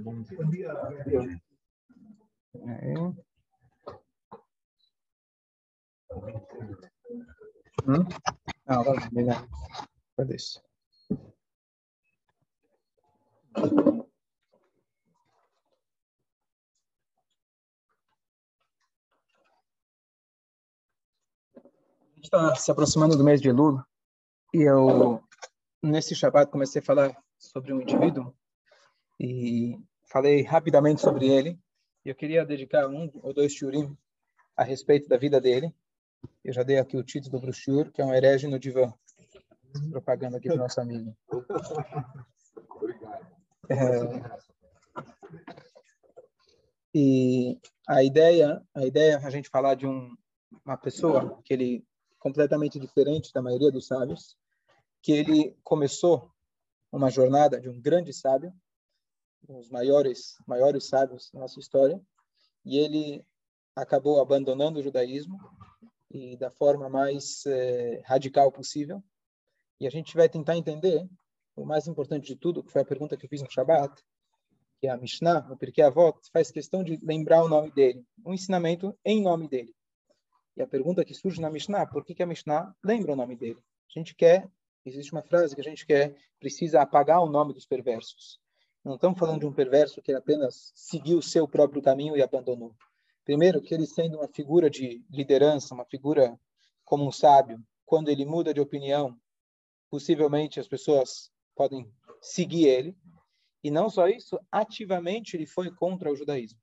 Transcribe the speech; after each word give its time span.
Bom 0.00 0.22
dia. 0.50 0.72
É. 2.56 2.94
Hum? 7.86 8.04
Vai, 8.66 9.10
melhor. 9.12 9.46
Cadê 10.16 10.34
isso? 10.34 10.60
Está 22.20 22.54
se 22.56 22.70
aproximando 22.70 23.16
do 23.16 23.22
mês 23.22 23.40
de 23.40 23.48
Elul 23.48 23.80
e 24.52 24.62
eu, 24.62 25.22
nesse 25.82 26.14
Shabbat, 26.14 26.50
comecei 26.50 26.80
a 26.80 26.84
falar 26.84 27.16
sobre 27.38 27.72
um 27.72 27.80
indivíduo 27.80 28.34
e 29.18 29.78
falei 30.04 30.42
rapidamente 30.42 31.00
sobre 31.00 31.28
ele. 31.28 31.58
Eu 32.04 32.14
queria 32.14 32.44
dedicar 32.44 32.88
um 32.88 33.10
ou 33.22 33.32
dois 33.32 33.52
shurim 33.52 33.96
a 34.56 34.64
respeito 34.64 35.08
da 35.08 35.16
vida 35.16 35.40
dele. 35.40 35.74
Eu 36.44 36.52
já 36.52 36.62
dei 36.62 36.78
aqui 36.78 36.96
o 36.96 37.04
título 37.04 37.32
do 37.32 37.40
brochure, 37.40 37.90
que 37.90 38.00
é 38.00 38.04
um 38.04 38.14
herege 38.14 38.48
no 38.48 38.58
divã. 38.58 38.92
Propaganda 39.90 40.38
aqui 40.38 40.48
para 40.48 40.56
nosso 40.56 40.80
amigo. 40.80 41.16
Obrigado. 42.70 43.26
É, 43.70 44.48
e 46.94 47.58
a 47.86 48.02
ideia, 48.02 48.62
a 48.74 48.84
ideia 48.84 49.12
é 49.12 49.26
a 49.26 49.30
gente 49.30 49.48
falar 49.48 49.74
de 49.74 49.86
um, 49.86 50.16
uma 50.64 50.76
pessoa 50.76 51.40
que 51.44 51.52
ele 51.52 51.86
completamente 52.18 52.78
diferente 52.80 53.32
da 53.32 53.42
maioria 53.42 53.70
dos 53.70 53.86
sábios, 53.86 54.36
que 55.08 55.12
ele 55.12 55.56
começou 55.64 56.30
uma 56.92 57.10
jornada 57.10 57.58
de 57.58 57.66
um 57.66 57.80
grande 57.80 58.12
sábio, 58.12 58.52
um 59.48 59.56
dos 59.56 59.70
maiores 59.70 60.36
maiores 60.46 60.86
sábios 60.86 61.30
da 61.32 61.40
nossa 61.40 61.58
história, 61.58 61.98
e 62.62 62.76
ele 62.76 63.24
acabou 63.74 64.20
abandonando 64.20 64.78
o 64.78 64.82
judaísmo 64.82 65.38
e 66.10 66.36
da 66.36 66.50
forma 66.50 66.90
mais 66.90 67.42
eh, 67.46 68.02
radical 68.04 68.52
possível. 68.52 69.02
E 69.80 69.86
a 69.86 69.90
gente 69.90 70.14
vai 70.14 70.28
tentar 70.28 70.58
entender 70.58 71.08
o 71.56 71.64
mais 71.64 71.88
importante 71.88 72.26
de 72.26 72.36
tudo, 72.36 72.62
que 72.62 72.70
foi 72.70 72.82
a 72.82 72.84
pergunta 72.84 73.16
que 73.16 73.24
eu 73.24 73.30
fiz 73.30 73.40
no 73.40 73.50
Shabbat, 73.50 74.04
que 74.78 74.88
é 74.88 74.90
a 74.90 74.96
Mishnah, 74.98 75.40
no 75.48 75.56
Pirkei 75.56 75.84
Avot, 75.84 76.18
faz 76.30 76.50
questão 76.50 76.84
de 76.84 76.98
lembrar 77.02 77.42
o 77.42 77.48
nome 77.48 77.70
dele, 77.70 78.04
um 78.26 78.34
ensinamento 78.34 78.94
em 79.02 79.22
nome 79.22 79.48
dele. 79.48 79.74
E 80.54 80.60
a 80.60 80.66
pergunta 80.66 81.02
que 81.02 81.14
surge 81.14 81.40
na 81.40 81.48
Mishnah, 81.48 81.86
por 81.86 82.04
que, 82.04 82.14
que 82.14 82.22
a 82.22 82.26
Mishnah 82.26 82.76
lembra 82.84 83.14
o 83.14 83.16
nome 83.16 83.36
dele? 83.36 83.58
A 83.88 83.98
gente 83.98 84.14
quer, 84.14 84.46
existe 84.84 85.12
uma 85.12 85.22
frase 85.22 85.54
que 85.54 85.60
a 85.60 85.64
gente 85.64 85.86
quer, 85.86 86.16
precisa 86.38 86.80
apagar 86.80 87.22
o 87.22 87.28
nome 87.28 87.52
dos 87.52 87.66
perversos. 87.66 88.40
Não 88.84 88.94
estamos 88.94 89.18
falando 89.18 89.40
de 89.40 89.46
um 89.46 89.52
perverso 89.52 90.00
que 90.00 90.12
apenas 90.12 90.72
seguiu 90.74 91.18
o 91.18 91.22
seu 91.22 91.46
próprio 91.46 91.82
caminho 91.82 92.16
e 92.16 92.22
abandonou. 92.22 92.74
Primeiro, 93.24 93.60
que 93.60 93.74
ele 93.74 93.86
sendo 93.86 94.16
uma 94.18 94.28
figura 94.28 94.70
de 94.70 95.04
liderança, 95.10 95.74
uma 95.74 95.84
figura 95.84 96.38
como 96.84 97.06
um 97.06 97.12
sábio, 97.12 97.62
quando 97.84 98.08
ele 98.08 98.24
muda 98.24 98.54
de 98.54 98.60
opinião, 98.60 99.18
possivelmente 99.90 100.58
as 100.58 100.66
pessoas 100.66 101.30
podem 101.54 101.90
seguir 102.22 102.66
ele. 102.66 102.96
E 103.62 103.70
não 103.70 103.90
só 103.90 104.08
isso, 104.08 104.38
ativamente 104.50 105.36
ele 105.36 105.46
foi 105.46 105.70
contra 105.70 106.10
o 106.10 106.16
judaísmo. 106.16 106.58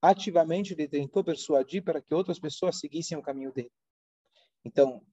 Ativamente 0.00 0.72
ele 0.72 0.88
tentou 0.88 1.22
persuadir 1.22 1.82
para 1.82 2.00
que 2.00 2.14
outras 2.14 2.38
pessoas 2.38 2.78
seguissem 2.78 3.18
o 3.18 3.22
caminho 3.22 3.52
dele. 3.52 3.72
Então, 4.64 5.04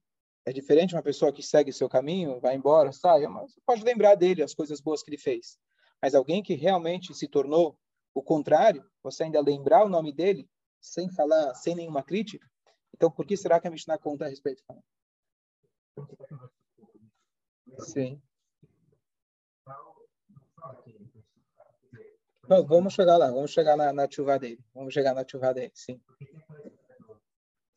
é 0.46 0.52
diferente 0.52 0.94
uma 0.94 1.02
pessoa 1.02 1.32
que 1.32 1.42
segue 1.42 1.72
seu 1.72 1.88
caminho, 1.88 2.40
vai 2.40 2.54
embora, 2.54 2.92
sai, 2.92 3.26
mas 3.26 3.52
você 3.52 3.60
pode 3.64 3.84
lembrar 3.84 4.14
dele 4.14 4.42
as 4.42 4.54
coisas 4.54 4.80
boas 4.80 5.02
que 5.02 5.10
ele 5.10 5.18
fez. 5.18 5.58
Mas 6.00 6.14
alguém 6.14 6.42
que 6.42 6.54
realmente 6.54 7.14
se 7.14 7.28
tornou 7.28 7.78
o 8.14 8.22
contrário, 8.22 8.84
você 9.02 9.24
ainda 9.24 9.40
lembrar 9.40 9.84
o 9.84 9.88
nome 9.88 10.12
dele, 10.12 10.48
sem 10.80 11.10
falar, 11.10 11.54
sem 11.54 11.74
nenhuma 11.74 12.02
crítica, 12.02 12.48
então 12.94 13.10
por 13.10 13.26
que 13.26 13.36
será 13.36 13.60
que 13.60 13.68
a 13.68 13.70
Mishnah 13.70 13.98
conta 13.98 14.24
a 14.24 14.28
respeito? 14.28 14.62
Sim. 17.78 18.20
Não, 22.48 22.66
vamos 22.66 22.94
chegar 22.94 23.16
lá, 23.16 23.30
vamos 23.30 23.52
chegar 23.52 23.76
na, 23.76 23.92
na 23.92 24.10
chuva 24.10 24.38
dele. 24.38 24.58
Vamos 24.74 24.92
chegar 24.92 25.14
na 25.14 25.24
chuva 25.26 25.54
dele, 25.54 25.70
sim. 25.74 26.00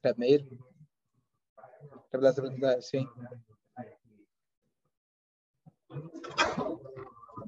Primeiro. 0.01 0.72
Sim. 2.81 3.07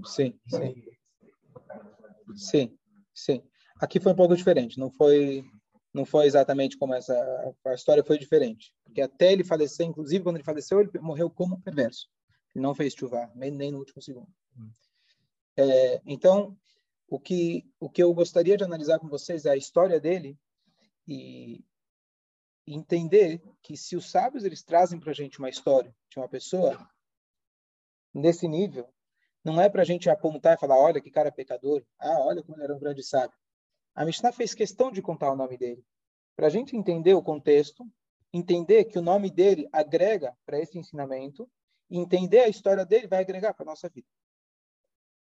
Sim, 0.06 0.40
sim. 0.48 0.86
Sim, 2.36 2.78
sim. 3.14 3.44
Aqui 3.80 4.00
foi 4.00 4.12
um 4.12 4.16
pouco 4.16 4.36
diferente, 4.36 4.80
não 4.80 4.90
foi 4.90 5.44
não 5.94 6.04
foi 6.06 6.26
exatamente 6.26 6.78
como 6.78 6.94
essa 6.94 7.16
a 7.66 7.74
história 7.74 8.04
foi 8.04 8.18
diferente, 8.18 8.74
porque 8.84 9.02
até 9.02 9.32
ele 9.32 9.46
falecer, 9.46 9.86
inclusive 9.86 10.24
quando 10.24 10.36
ele 10.36 10.44
faleceu, 10.44 10.82
ele 10.82 10.92
morreu 11.00 11.30
como 11.30 11.62
perverso. 11.62 12.10
Ele 12.54 12.64
não 12.64 12.76
fez 12.76 12.94
chuva, 12.94 13.32
nem, 13.36 13.52
no 13.72 13.80
último 13.80 14.02
segundo. 14.02 14.28
É, 15.58 16.02
então, 16.06 16.58
o 17.08 17.20
que 17.20 17.66
o 17.80 17.90
que 17.90 18.04
eu 18.04 18.14
gostaria 18.14 18.58
de 18.58 18.64
analisar 18.64 19.00
com 19.00 19.08
vocês 19.08 19.46
é 19.46 19.52
a 19.52 19.58
história 19.58 20.00
dele 20.00 20.38
e 21.08 21.64
entender 22.68 23.42
que 23.62 23.78
se 23.78 23.96
os 23.96 24.10
sábios 24.10 24.44
eles 24.44 24.64
trazem 24.64 25.00
para 25.00 25.12
a 25.12 25.14
gente 25.14 25.40
uma 25.40 25.50
história 25.50 25.96
de 26.10 26.18
uma 26.18 26.28
pessoa 26.28 26.90
nesse 28.14 28.48
nível, 28.48 28.92
não 29.44 29.62
é 29.62 29.70
para 29.70 29.84
a 29.84 29.86
gente 29.86 30.10
apontar 30.10 30.56
e 30.56 30.60
falar, 30.60 30.80
olha 30.80 31.02
que 31.02 31.12
cara 31.12 31.32
pecador, 31.32 31.86
ah, 32.00 32.20
olha 32.22 32.42
como 32.42 32.58
ele 32.58 32.64
era 32.64 32.76
um 32.76 32.80
grande 32.80 33.04
sábio. 33.04 33.38
A 33.94 34.04
Mishnah 34.04 34.32
fez 34.32 34.54
questão 34.54 34.92
de 34.92 35.02
contar 35.02 35.32
o 35.32 35.36
nome 35.36 35.58
dele, 35.58 35.86
para 36.36 36.48
a 36.48 36.50
gente 36.50 36.76
entender 36.76 37.14
o 37.14 37.22
contexto, 37.22 37.86
entender 38.34 38.86
que 38.86 38.98
o 38.98 39.02
nome 39.02 39.30
dele 39.30 39.70
agrega 39.72 40.36
para 40.46 40.60
esse 40.60 40.78
ensinamento, 40.78 41.50
e 41.90 42.00
entender 42.00 42.40
a 42.40 42.48
história 42.48 42.86
dele 42.86 43.08
vai 43.08 43.20
agregar 43.20 43.54
para 43.54 43.64
a 43.64 43.68
nossa 43.68 43.88
vida. 43.88 44.08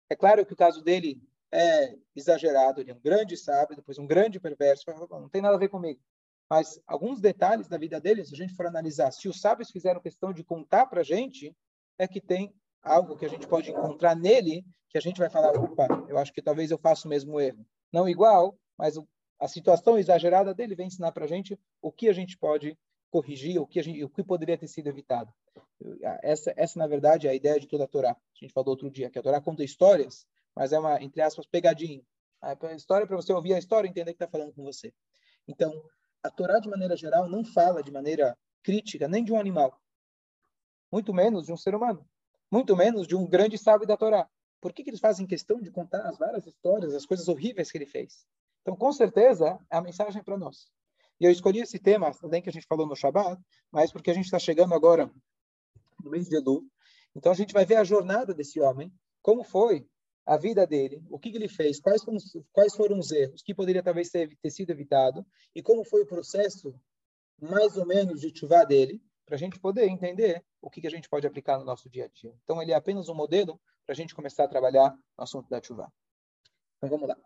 É 0.10 0.16
claro 0.16 0.46
que 0.46 0.54
o 0.54 0.58
caso 0.58 0.84
dele 0.84 1.22
é 1.52 1.96
exagerado, 2.16 2.82
ele 2.82 2.92
é 2.92 2.94
um 2.94 3.00
grande 3.00 3.38
sábio, 3.38 3.76
depois 3.76 3.98
um 3.98 4.06
grande 4.06 4.40
perverso, 4.40 4.84
não 5.10 5.30
tem 5.30 5.42
nada 5.42 5.56
a 5.56 5.60
ver 5.60 5.70
comigo. 5.70 6.02
Mas 6.50 6.82
alguns 6.88 7.22
detalhes 7.22 7.68
da 7.68 7.78
vida 7.78 8.02
dele, 8.02 8.26
se 8.26 8.34
a 8.34 8.38
gente 8.38 8.56
for 8.56 8.66
analisar, 8.66 9.12
se 9.12 9.30
os 9.30 9.40
sábios 9.40 9.70
fizeram 9.70 10.02
questão 10.02 10.34
de 10.34 10.44
contar 10.44 10.88
para 10.88 11.02
a 11.02 11.04
gente, 11.04 11.56
é 11.98 12.08
que 12.08 12.20
tem 12.20 12.54
algo 12.82 13.16
que 13.16 13.26
a 13.26 13.30
gente 13.30 13.48
pode 13.48 13.70
encontrar 13.70 14.16
nele 14.16 14.66
que 14.90 14.98
a 14.98 15.02
gente 15.02 15.20
vai 15.20 15.30
falar, 15.30 15.52
opa, 15.52 15.88
eu 16.08 16.18
acho 16.18 16.34
que 16.34 16.42
talvez 16.42 16.72
eu 16.72 16.78
faça 16.80 17.08
o 17.08 17.10
mesmo 17.10 17.40
erro. 17.40 17.64
Não 17.94 18.10
igual, 18.10 18.58
mas 18.76 18.96
a 19.40 19.48
situação 19.48 19.98
exagerada 20.00 20.54
dele 20.54 20.76
vem 20.76 20.88
ensinar 20.88 21.12
para 21.12 21.26
a 21.26 21.28
gente 21.28 21.60
o 21.82 21.92
que 21.92 22.10
a 22.10 22.14
gente 22.14 22.38
pode 22.38 22.78
corrigir, 23.12 23.60
o 23.60 23.68
que, 23.68 23.80
a 23.80 23.84
gente, 23.84 24.04
o 24.04 24.10
que 24.10 24.24
poderia 24.24 24.58
ter 24.58 24.68
sido 24.68 24.88
evitado. 24.88 25.32
Essa, 26.24 26.54
essa, 26.58 26.80
na 26.80 26.88
verdade, 26.88 27.28
é 27.28 27.32
a 27.32 27.36
ideia 27.36 27.60
de 27.60 27.68
toda 27.68 27.84
a 27.84 27.88
Torá. 27.88 28.12
A 28.12 28.40
gente 28.40 28.54
falou 28.54 28.72
outro 28.72 28.90
dia 28.90 29.10
que 29.10 29.20
a 29.20 29.22
Torá 29.22 29.40
conta 29.40 29.64
histórias, 29.64 30.26
mas 30.56 30.74
é 30.74 30.80
uma, 30.80 31.02
entre 31.02 31.22
aspas, 31.22 31.46
pegadinha. 31.46 32.02
A 32.42 32.56
história 32.74 33.06
para 33.06 33.16
você 33.16 33.34
ouvir 33.34 33.54
a 33.54 33.60
história 33.60 33.88
e 33.88 33.92
entender 33.92 34.14
que 34.14 34.24
está 34.24 34.28
falando 34.28 34.54
com 34.54 34.64
você. 34.64 34.94
Então, 35.48 35.72
a 36.24 36.30
Torá, 36.30 36.60
de 36.60 36.70
maneira 36.70 36.96
geral, 36.96 37.30
não 37.30 37.44
fala 37.44 37.84
de 37.84 37.92
maneira 37.92 38.38
crítica 38.64 39.08
nem 39.08 39.24
de 39.24 39.32
um 39.32 39.40
animal, 39.40 39.80
muito 40.92 41.14
menos 41.14 41.46
de 41.46 41.54
um 41.54 41.58
ser 41.58 41.76
humano 41.76 42.06
muito 42.52 42.76
menos 42.76 43.08
de 43.08 43.16
um 43.16 43.28
grande 43.28 43.58
sábio 43.58 43.88
da 43.88 43.96
Torá. 43.96 44.28
Por 44.60 44.74
que, 44.74 44.84
que 44.84 44.90
eles 44.90 45.00
fazem 45.00 45.28
questão 45.28 45.62
de 45.62 45.72
contar 45.72 46.02
as 46.02 46.18
várias 46.18 46.46
histórias, 46.46 46.94
as 46.94 47.06
coisas 47.06 47.28
horríveis 47.28 47.72
que 47.72 47.78
ele 47.78 47.86
fez? 47.86 48.26
Então, 48.62 48.76
com 48.76 48.92
certeza, 48.92 49.60
é 49.72 49.78
a 49.78 49.82
mensagem 49.82 50.24
para 50.24 50.38
nós. 50.38 50.68
E 51.20 51.26
eu 51.26 51.32
escolhi 51.32 51.60
esse 51.60 51.80
tema, 51.80 52.12
além 52.24 52.42
que 52.42 52.50
a 52.50 52.52
gente 52.52 52.68
falou 52.68 52.88
no 52.88 52.96
Shabbat, 52.96 53.42
mas 53.72 53.92
porque 53.92 54.12
a 54.12 54.14
gente 54.14 54.26
está 54.26 54.40
chegando 54.40 54.74
agora 54.74 55.10
no 56.04 56.10
mês 56.10 56.28
de 56.28 56.36
Elu. 56.36 56.64
Então, 57.16 57.32
a 57.32 57.36
gente 57.36 57.54
vai 57.54 57.66
ver 57.66 57.76
a 57.76 57.84
jornada 57.84 58.34
desse 58.34 58.60
homem, 58.60 58.92
como 59.22 59.44
foi 59.44 59.88
a 60.30 60.38
vida 60.38 60.68
dele, 60.68 61.04
o 61.10 61.18
que, 61.18 61.30
ele 61.30 61.48
fez, 61.48 61.80
quais 61.80 62.04
foram, 62.04 62.20
quais 62.54 62.76
foram 62.76 63.00
os 63.00 63.12
erros, 63.12 63.42
que 63.42 63.52
poderia 63.52 63.82
talvez 63.82 64.12
ter, 64.12 64.38
ter 64.38 64.52
sido 64.52 64.70
evitado, 64.70 65.26
e 65.56 65.64
como 65.64 65.84
foi 65.84 66.04
o 66.04 66.06
processo, 66.06 66.80
mais 67.42 67.76
ou 67.78 67.86
menos, 67.88 68.22
de 68.22 68.32
chuva 68.38 68.64
dele, 68.64 69.02
para 69.26 69.34
a 69.34 69.40
gente 69.40 69.60
poder 69.60 69.88
entender 69.88 70.46
o 70.62 70.70
que, 70.70 70.82
que 70.82 70.88
a 70.88 70.92
gente 70.92 71.10
pode 71.10 71.26
aplicar 71.26 71.58
no 71.58 71.66
nosso 71.66 71.90
dia 71.90 72.06
a 72.06 72.08
dia. 72.10 72.32
Então, 72.44 72.62
ele 72.62 72.72
é 72.72 72.76
apenas 72.76 73.10
um 73.10 73.16
modelo 73.16 73.60
para 73.84 73.94
a 73.94 73.96
gente 73.96 74.14
começar 74.14 74.44
a 74.44 74.48
trabalhar 74.48 74.96
no 75.18 75.24
assunto 75.24 75.50
da 75.50 75.60
chuva. 75.64 75.92
Então, 76.78 76.90
vamos 76.90 77.08
lá. 77.08 77.18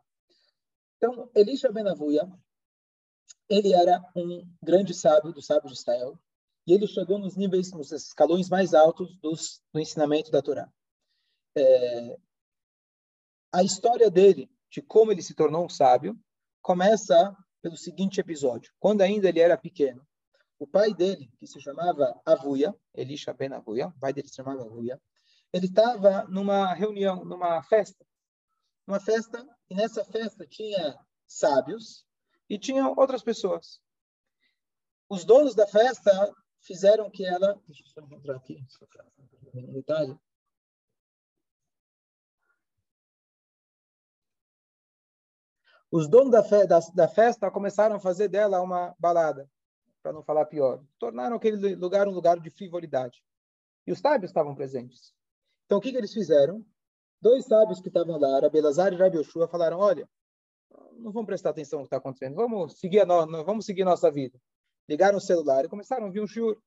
Então, 0.96 1.30
Elisha 1.36 1.74
Benavuia, 1.74 2.26
ele 3.50 3.74
era 3.74 4.02
um 4.16 4.50
grande 4.64 4.94
sábio 4.94 5.34
dos 5.34 5.46
sábios 5.46 5.74
de 5.74 5.80
Israel, 5.80 6.18
e 6.66 6.72
ele 6.72 6.88
chegou 6.88 7.20
nos 7.20 7.36
níveis, 7.36 7.74
nos 7.74 7.92
escalões 7.92 8.48
mais 8.48 8.74
altos 8.74 9.14
dos, 9.18 9.62
do 9.74 9.82
ensinamento 9.82 10.32
da 10.32 10.42
Torá. 10.42 10.72
É, 11.54 12.18
a 13.54 13.62
história 13.64 14.10
dele, 14.10 14.50
de 14.70 14.82
como 14.82 15.12
ele 15.12 15.22
se 15.22 15.36
tornou 15.36 15.64
um 15.64 15.70
sábio, 15.70 16.20
começa 16.60 17.38
pelo 17.62 17.78
seguinte 17.78 18.20
episódio. 18.20 18.74
Quando 18.80 19.02
ainda 19.02 19.30
ele 19.30 19.40
era 19.40 19.56
pequeno, 19.56 20.06
o 20.58 20.66
pai 20.66 20.94
dele, 20.94 21.32
que 21.38 21.46
se 21.46 21.62
chamava 21.62 22.20
Avuia, 22.26 22.74
Elisha 22.96 23.32
Ben 23.32 23.54
Avuia, 23.54 23.88
o 23.88 24.00
pai 24.00 24.12
dele 24.12 24.28
se 24.28 24.36
chamava 24.36 24.64
Avuia, 24.64 25.00
ele 25.54 25.68
estava 25.68 26.24
numa 26.24 26.74
reunião, 26.74 27.24
numa 27.24 27.62
festa. 27.64 28.04
Uma 28.88 29.00
festa, 29.00 29.48
e 29.70 29.76
nessa 29.76 30.04
festa 30.04 30.48
tinha 30.48 30.98
sábios 31.28 32.06
e 32.50 32.58
tinha 32.58 32.90
outras 32.90 33.22
pessoas. 33.22 33.80
Os 35.08 35.24
donos 35.24 35.54
da 35.54 35.68
festa 35.68 36.34
fizeram 36.60 37.10
que 37.10 37.24
ela. 37.24 37.62
Deixa 37.68 37.84
eu 37.84 37.88
só 37.88 38.02
encontrar 38.02 38.36
aqui, 38.38 38.66
um 39.54 39.74
detalhe. 39.74 40.18
Os 45.94 46.08
donos 46.08 46.32
da, 46.32 46.44
fe 46.44 46.66
da, 46.66 46.80
da 46.96 47.08
festa 47.08 47.52
começaram 47.52 47.98
a 47.98 48.00
fazer 48.00 48.28
dela 48.28 48.60
uma 48.60 48.96
balada, 48.98 49.48
para 50.02 50.12
não 50.12 50.24
falar 50.24 50.46
pior. 50.46 50.84
Tornaram 50.98 51.36
aquele 51.36 51.76
lugar 51.76 52.08
um 52.08 52.12
lugar 52.12 52.40
de 52.40 52.50
frivolidade. 52.50 53.24
E 53.86 53.92
os 53.92 54.00
sábios 54.00 54.32
estavam 54.32 54.56
presentes. 54.56 55.14
Então, 55.68 55.78
o 55.78 55.82
que, 55.82 55.92
que 55.92 55.98
eles 56.00 56.12
fizeram? 56.12 56.66
Dois 57.22 57.46
sábios 57.46 57.80
que 57.80 57.90
estavam 57.90 58.18
lá, 58.18 58.40
Rabelazar 58.40 58.92
e 58.92 58.96
Rabi 58.96 59.24
falaram, 59.52 59.78
olha, 59.78 60.10
não 60.94 61.12
vamos 61.12 61.28
prestar 61.28 61.52
atenção 61.52 61.78
no 61.78 61.86
que 61.86 61.90
está 61.90 61.98
acontecendo, 61.98 62.34
vamos 62.34 62.80
seguir, 62.80 63.02
a 63.02 63.06
no, 63.06 63.46
vamos 63.46 63.64
seguir 63.64 63.84
nossa 63.84 64.10
vida. 64.10 64.42
Ligaram 64.90 65.20
o 65.20 65.22
celular 65.22 65.64
e 65.64 65.70
começaram 65.70 66.06
a 66.06 66.08
ouvir 66.08 66.22
um 66.22 66.28
shiur. 66.28 66.58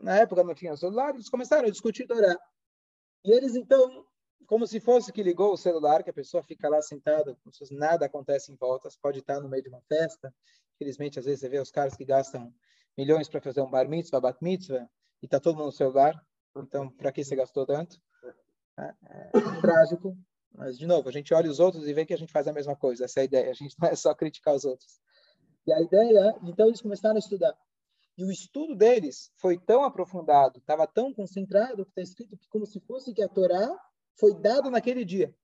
Na 0.00 0.16
época 0.18 0.44
não 0.44 0.54
tinha 0.54 0.76
celular, 0.76 1.12
eles 1.12 1.28
começaram 1.28 1.66
a 1.66 1.72
discutir 1.72 2.06
Torá. 2.06 2.38
E 3.24 3.32
eles, 3.32 3.56
então, 3.56 4.06
como 4.46 4.66
se 4.66 4.80
fosse 4.80 5.12
que 5.12 5.22
ligou 5.22 5.52
o 5.52 5.56
celular, 5.56 6.02
que 6.02 6.10
a 6.10 6.14
pessoa 6.14 6.42
fica 6.42 6.68
lá 6.68 6.80
sentada, 6.82 7.36
como 7.42 7.52
se 7.52 7.74
nada 7.74 8.06
acontece 8.06 8.52
em 8.52 8.56
volta, 8.56 8.90
você 8.90 8.98
pode 9.00 9.18
estar 9.20 9.40
no 9.40 9.48
meio 9.48 9.62
de 9.62 9.68
uma 9.68 9.80
festa. 9.82 10.34
Infelizmente, 10.74 11.18
às 11.18 11.24
vezes 11.24 11.40
você 11.40 11.48
vê 11.48 11.58
os 11.58 11.70
caras 11.70 11.96
que 11.96 12.04
gastam 12.04 12.52
milhões 12.96 13.28
para 13.28 13.40
fazer 13.40 13.60
um 13.60 13.70
bar 13.70 13.88
mitzvah, 13.88 14.20
bat 14.20 14.38
mitzvah, 14.42 14.88
e 15.22 15.26
está 15.26 15.40
todo 15.40 15.56
mundo 15.56 15.66
no 15.66 15.72
celular. 15.72 16.14
Então, 16.56 16.88
para 16.88 17.12
que 17.12 17.24
você 17.24 17.34
gastou 17.34 17.66
tanto? 17.66 18.00
É, 18.78 18.94
é 19.04 19.60
trágico. 19.60 20.16
Mas, 20.52 20.78
de 20.78 20.86
novo, 20.86 21.08
a 21.08 21.12
gente 21.12 21.34
olha 21.34 21.50
os 21.50 21.58
outros 21.58 21.88
e 21.88 21.92
vê 21.92 22.06
que 22.06 22.14
a 22.14 22.18
gente 22.18 22.32
faz 22.32 22.46
a 22.46 22.52
mesma 22.52 22.76
coisa. 22.76 23.04
Essa 23.04 23.20
é 23.20 23.22
a 23.22 23.24
ideia. 23.24 23.50
A 23.50 23.54
gente 23.54 23.74
não 23.80 23.88
é 23.88 23.96
só 23.96 24.14
criticar 24.14 24.54
os 24.54 24.64
outros. 24.64 25.00
E 25.66 25.72
a 25.72 25.80
ideia, 25.80 26.36
então, 26.44 26.68
eles 26.68 26.80
começaram 26.80 27.16
a 27.16 27.18
estudar. 27.18 27.56
E 28.16 28.24
o 28.24 28.30
estudo 28.30 28.76
deles 28.76 29.32
foi 29.36 29.58
tão 29.58 29.82
aprofundado, 29.82 30.58
estava 30.58 30.86
tão 30.86 31.12
concentrado, 31.12 31.84
que 31.84 31.90
está 31.90 32.02
escrito 32.02 32.36
que 32.36 32.48
como 32.48 32.64
se 32.64 32.78
fosse 32.80 33.12
que 33.12 33.22
a 33.22 33.28
Torá 33.28 33.76
foi 34.16 34.34
dado 34.34 34.70
naquele 34.70 35.04
dia. 35.04 35.34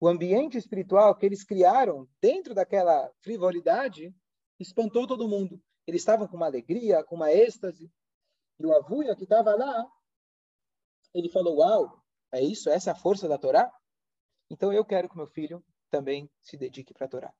O 0.00 0.08
ambiente 0.08 0.56
espiritual 0.56 1.14
que 1.14 1.26
eles 1.26 1.44
criaram 1.44 2.08
dentro 2.20 2.54
daquela 2.54 3.10
frivolidade 3.20 4.14
espantou 4.58 5.06
todo 5.06 5.28
mundo. 5.28 5.60
Eles 5.86 6.00
estavam 6.00 6.26
com 6.26 6.36
uma 6.36 6.46
alegria, 6.46 7.04
com 7.04 7.16
uma 7.16 7.32
êxtase. 7.32 7.90
E 8.58 8.66
o 8.66 8.74
Avuia, 8.74 9.14
que 9.14 9.24
estava 9.24 9.54
lá, 9.54 9.86
ele 11.14 11.28
falou: 11.28 11.58
Uau, 11.58 12.02
é 12.32 12.40
isso? 12.40 12.70
Essa 12.70 12.90
é 12.90 12.92
a 12.92 12.96
força 12.96 13.28
da 13.28 13.38
Torá? 13.38 13.70
Então 14.48 14.72
eu 14.72 14.84
quero 14.84 15.08
que 15.08 15.16
meu 15.16 15.26
filho 15.26 15.62
também 15.90 16.30
se 16.40 16.56
dedique 16.56 16.94
para 16.94 17.06
a 17.06 17.08
Torá. 17.08 17.34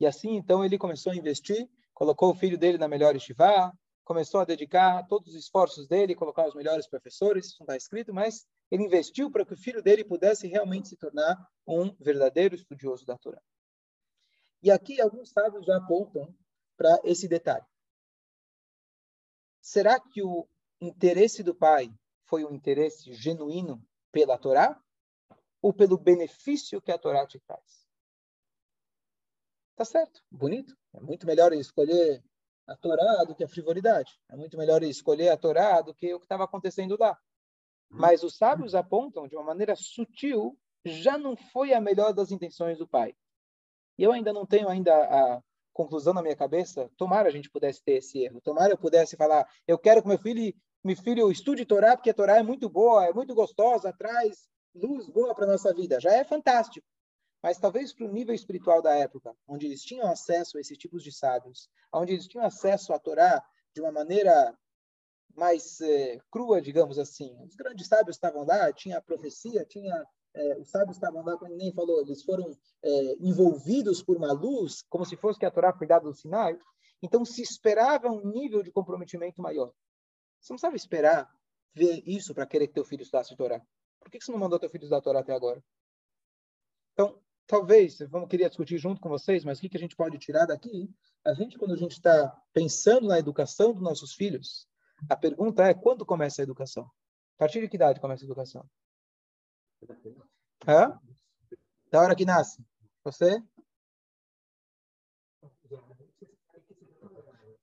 E 0.00 0.06
assim, 0.06 0.36
então, 0.36 0.64
ele 0.64 0.78
começou 0.78 1.12
a 1.12 1.16
investir, 1.16 1.68
colocou 1.92 2.30
o 2.30 2.34
filho 2.34 2.56
dele 2.56 2.78
na 2.78 2.86
melhor 2.86 3.16
estivá, 3.16 3.72
começou 4.04 4.40
a 4.40 4.44
dedicar 4.44 5.04
todos 5.08 5.34
os 5.34 5.34
esforços 5.34 5.88
dele, 5.88 6.14
colocar 6.14 6.46
os 6.46 6.54
melhores 6.54 6.88
professores, 6.88 7.46
isso 7.46 7.56
não 7.60 7.64
está 7.64 7.76
escrito, 7.76 8.14
mas 8.14 8.46
ele 8.70 8.84
investiu 8.84 9.30
para 9.30 9.44
que 9.44 9.54
o 9.54 9.56
filho 9.56 9.82
dele 9.82 10.04
pudesse 10.04 10.46
realmente 10.46 10.88
se 10.88 10.96
tornar 10.96 11.36
um 11.66 11.94
verdadeiro 11.96 12.54
estudioso 12.54 13.04
da 13.06 13.16
Torá. 13.16 13.40
E 14.62 14.70
aqui 14.70 15.00
alguns 15.00 15.30
sábios 15.30 15.64
já 15.64 15.76
apontam 15.76 16.34
para 16.76 16.98
esse 17.04 17.28
detalhe. 17.28 17.64
Será 19.60 20.00
que 20.00 20.22
o 20.22 20.48
interesse 20.80 21.42
do 21.42 21.54
pai 21.54 21.92
foi 22.24 22.44
um 22.44 22.54
interesse 22.54 23.12
genuíno 23.14 23.82
pela 24.12 24.38
Torá 24.38 24.80
ou 25.60 25.72
pelo 25.72 25.98
benefício 25.98 26.80
que 26.80 26.92
a 26.92 26.98
Torá 26.98 27.26
te 27.26 27.38
traz? 27.40 27.86
Tá 29.76 29.84
certo, 29.84 30.20
bonito. 30.30 30.76
É 30.94 31.00
muito 31.00 31.26
melhor 31.26 31.52
escolher 31.52 32.22
a 32.66 32.76
Torá 32.76 33.24
do 33.24 33.34
que 33.34 33.44
a 33.44 33.48
frivolidade. 33.48 34.18
É 34.28 34.36
muito 34.36 34.58
melhor 34.58 34.82
escolher 34.82 35.30
a 35.30 35.36
Torá 35.36 35.80
do 35.80 35.94
que 35.94 36.12
o 36.12 36.18
que 36.18 36.24
estava 36.24 36.44
acontecendo 36.44 36.96
lá. 36.98 37.18
Mas 37.88 38.22
os 38.22 38.36
sábios 38.36 38.74
apontam 38.74 39.26
de 39.26 39.34
uma 39.34 39.44
maneira 39.44 39.74
sutil, 39.74 40.58
já 40.84 41.16
não 41.16 41.36
foi 41.36 41.72
a 41.72 41.80
melhor 41.80 42.12
das 42.12 42.30
intenções 42.30 42.78
do 42.78 42.86
pai. 42.86 43.14
E 43.96 44.02
eu 44.02 44.12
ainda 44.12 44.32
não 44.32 44.46
tenho 44.46 44.68
ainda 44.68 44.94
a 44.94 45.42
conclusão 45.72 46.12
na 46.12 46.22
minha 46.22 46.36
cabeça. 46.36 46.90
Tomara 46.96 47.28
a 47.28 47.32
gente 47.32 47.50
pudesse 47.50 47.82
ter 47.82 47.98
esse 47.98 48.18
erro. 48.18 48.40
Tomara 48.40 48.72
eu 48.72 48.78
pudesse 48.78 49.16
falar, 49.16 49.46
eu 49.66 49.78
quero 49.78 50.02
que 50.02 50.08
meu 50.08 50.18
filho, 50.18 50.54
meu 50.84 50.96
filho 50.96 51.30
estude 51.30 51.64
Torá, 51.64 51.96
porque 51.96 52.10
a 52.10 52.14
Torá 52.14 52.36
é 52.38 52.42
muito 52.42 52.68
boa, 52.68 53.06
é 53.06 53.12
muito 53.12 53.34
gostosa, 53.34 53.92
traz 53.96 54.48
luz 54.74 55.08
boa 55.08 55.34
para 55.34 55.46
nossa 55.46 55.72
vida. 55.72 56.00
Já 56.00 56.12
é 56.12 56.24
fantástico. 56.24 56.86
Mas 57.42 57.58
talvez 57.58 57.92
para 57.92 58.06
o 58.06 58.12
nível 58.12 58.34
espiritual 58.34 58.82
da 58.82 58.94
época, 58.94 59.34
onde 59.46 59.66
eles 59.66 59.82
tinham 59.82 60.10
acesso 60.10 60.58
a 60.58 60.60
esses 60.60 60.76
tipos 60.76 61.02
de 61.02 61.12
sábios, 61.12 61.68
onde 61.92 62.12
eles 62.12 62.26
tinham 62.26 62.44
acesso 62.44 62.92
à 62.92 62.98
Torá 62.98 63.42
de 63.72 63.80
uma 63.80 63.92
maneira 63.92 64.56
mais 65.36 65.80
é, 65.80 66.18
crua, 66.30 66.60
digamos 66.60 66.98
assim. 66.98 67.36
Os 67.44 67.54
grandes 67.54 67.86
sábios 67.86 68.16
estavam 68.16 68.44
lá, 68.44 68.72
tinha 68.72 68.98
a 68.98 69.02
profecia, 69.02 69.64
tinha 69.64 70.06
é, 70.34 70.58
os 70.58 70.68
sábios 70.70 70.96
estavam 70.96 71.24
lá, 71.24 71.36
como 71.36 71.56
nem 71.56 71.72
falou, 71.72 72.00
eles 72.00 72.22
foram 72.22 72.56
é, 72.82 73.16
envolvidos 73.20 74.02
por 74.02 74.16
uma 74.16 74.32
luz, 74.32 74.82
como 74.88 75.04
se 75.04 75.16
fosse 75.16 75.38
que 75.38 75.46
a 75.46 75.50
Torá 75.50 75.72
foi 75.72 75.86
dada 75.86 76.04
no 76.04 76.14
Sinai. 76.14 76.58
Então 77.02 77.24
se 77.24 77.42
esperava 77.42 78.08
um 78.08 78.30
nível 78.30 78.62
de 78.62 78.70
comprometimento 78.70 79.40
maior. 79.40 79.72
Você 80.40 80.52
não 80.52 80.58
sabe 80.58 80.76
esperar 80.76 81.28
ver 81.74 82.02
isso 82.06 82.34
para 82.34 82.46
querer 82.46 82.68
que 82.68 82.74
teu 82.74 82.84
filho 82.84 83.02
estudasse 83.02 83.36
Torá. 83.36 83.60
Por 84.00 84.10
que 84.10 84.20
você 84.20 84.30
não 84.30 84.38
mandou 84.38 84.58
teu 84.58 84.70
filho 84.70 84.84
estudar 84.84 85.00
Torá 85.00 85.20
até 85.20 85.32
agora? 85.32 85.62
Então, 86.92 87.20
talvez, 87.46 87.98
vamos 88.08 88.28
querer 88.28 88.48
discutir 88.48 88.78
junto 88.78 89.00
com 89.00 89.08
vocês, 89.08 89.44
mas 89.44 89.58
o 89.58 89.60
que, 89.60 89.68
que 89.68 89.76
a 89.76 89.80
gente 89.80 89.96
pode 89.96 90.18
tirar 90.18 90.46
daqui? 90.46 90.88
A 91.24 91.34
gente, 91.34 91.58
quando 91.58 91.74
a 91.74 91.76
gente 91.76 91.92
está 91.92 92.30
pensando 92.52 93.08
na 93.08 93.18
educação 93.18 93.72
dos 93.72 93.82
nossos 93.82 94.14
filhos, 94.14 94.67
a 95.08 95.16
pergunta 95.16 95.64
é, 95.64 95.74
quando 95.74 96.06
começa 96.06 96.40
a 96.40 96.44
educação? 96.44 96.84
A 96.84 97.38
partir 97.38 97.60
de 97.60 97.68
que 97.68 97.76
idade 97.76 98.00
começa 98.00 98.24
a 98.24 98.26
educação? 98.26 98.68
Hã? 100.66 100.98
Da 101.90 102.00
hora 102.00 102.16
que 102.16 102.24
nasce. 102.24 102.64
Você? 103.04 103.42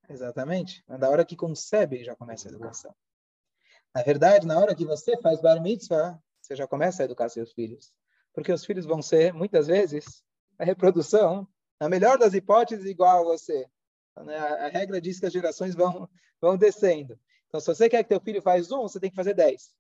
Exatamente. 0.08 0.84
Da 0.88 1.10
hora 1.10 1.26
que 1.26 1.36
concebe, 1.36 2.04
já 2.04 2.16
começa 2.16 2.48
a 2.48 2.52
educação. 2.52 2.96
Na 3.94 4.04
verdade, 4.04 4.46
na 4.46 4.60
hora 4.60 4.76
que 4.76 4.86
você 4.86 5.20
faz 5.22 5.42
bar 5.42 5.62
mitzvah, 5.62 6.22
você 6.42 6.56
já 6.56 6.68
começa 6.68 7.02
a 7.02 7.06
educar 7.06 7.30
seus 7.30 7.52
filhos 7.54 7.94
porque 8.36 8.52
os 8.52 8.66
filhos 8.66 8.86
vão 8.86 9.02
ser, 9.02 9.34
muitas 9.34 9.68
vezes, 9.68 10.22
a 10.60 10.66
reprodução, 10.66 11.48
na 11.80 11.88
melhor 11.88 12.18
das 12.18 12.34
hipóteses, 12.34 12.86
igual 12.86 13.22
a 13.22 13.24
você. 13.24 13.66
Então, 14.12 14.26
né, 14.26 14.38
a, 14.38 14.68
regra 14.68 15.00
diz 15.00 15.20
que 15.20 15.26
as 15.26 15.32
gerações 15.32 15.74
vão, 15.74 16.08
vão 16.42 16.58
descendo. 16.58 17.18
Então, 17.48 17.60
se 17.60 17.68
você 17.68 17.90
quer 17.90 18.04
que 18.04 18.10
teu 18.10 18.20
filho 18.20 18.42
faz 18.42 18.72
um, 18.72 18.82
você 18.82 19.00
tem 19.00 19.10
que 19.10 19.16
fazer 19.16 19.34
dez. 19.34 19.74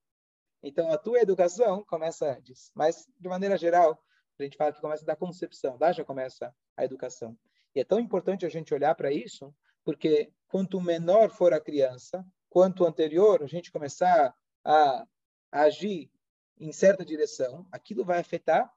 Então, 0.63 0.91
a 0.91 0.98
tua 0.98 1.19
educação 1.19 1.84
começa 1.86 2.31
antes. 2.31 2.72
Mas, 2.74 3.07
de 3.19 3.27
maneira 3.27 3.57
geral, 3.57 4.01
a 4.39 4.43
gente 4.43 4.57
fala 4.57 4.74
que 4.74 4.81
começa 4.81 5.05
da 5.05 5.15
concepção, 5.15 5.77
lá 5.79 5.91
já 5.91 6.03
começa 6.03 6.53
a 6.75 6.84
educação. 6.84 7.38
E 7.74 7.79
é 7.79 7.84
tão 7.84 8.00
importante 8.00 8.45
a 8.45 8.50
gente 8.50 8.74
olhar 8.74 8.95
para 8.95 9.12
isso, 9.12 9.53
porque 9.84 10.31
quanto 10.48 10.81
menor 10.81 11.29
for 11.29 11.53
a 11.53 11.60
criança, 11.60 12.25
quanto 12.50 12.86
anterior 12.86 13.43
a 13.43 13.48
gente 13.48 13.72
começar 13.72 14.34
a, 14.63 15.05
agir 15.51 16.12
em 16.57 16.72
certa 16.72 17.05
direção, 17.05 17.67
aquilo 17.72 18.03
vai 18.03 18.19
afetar 18.19 18.72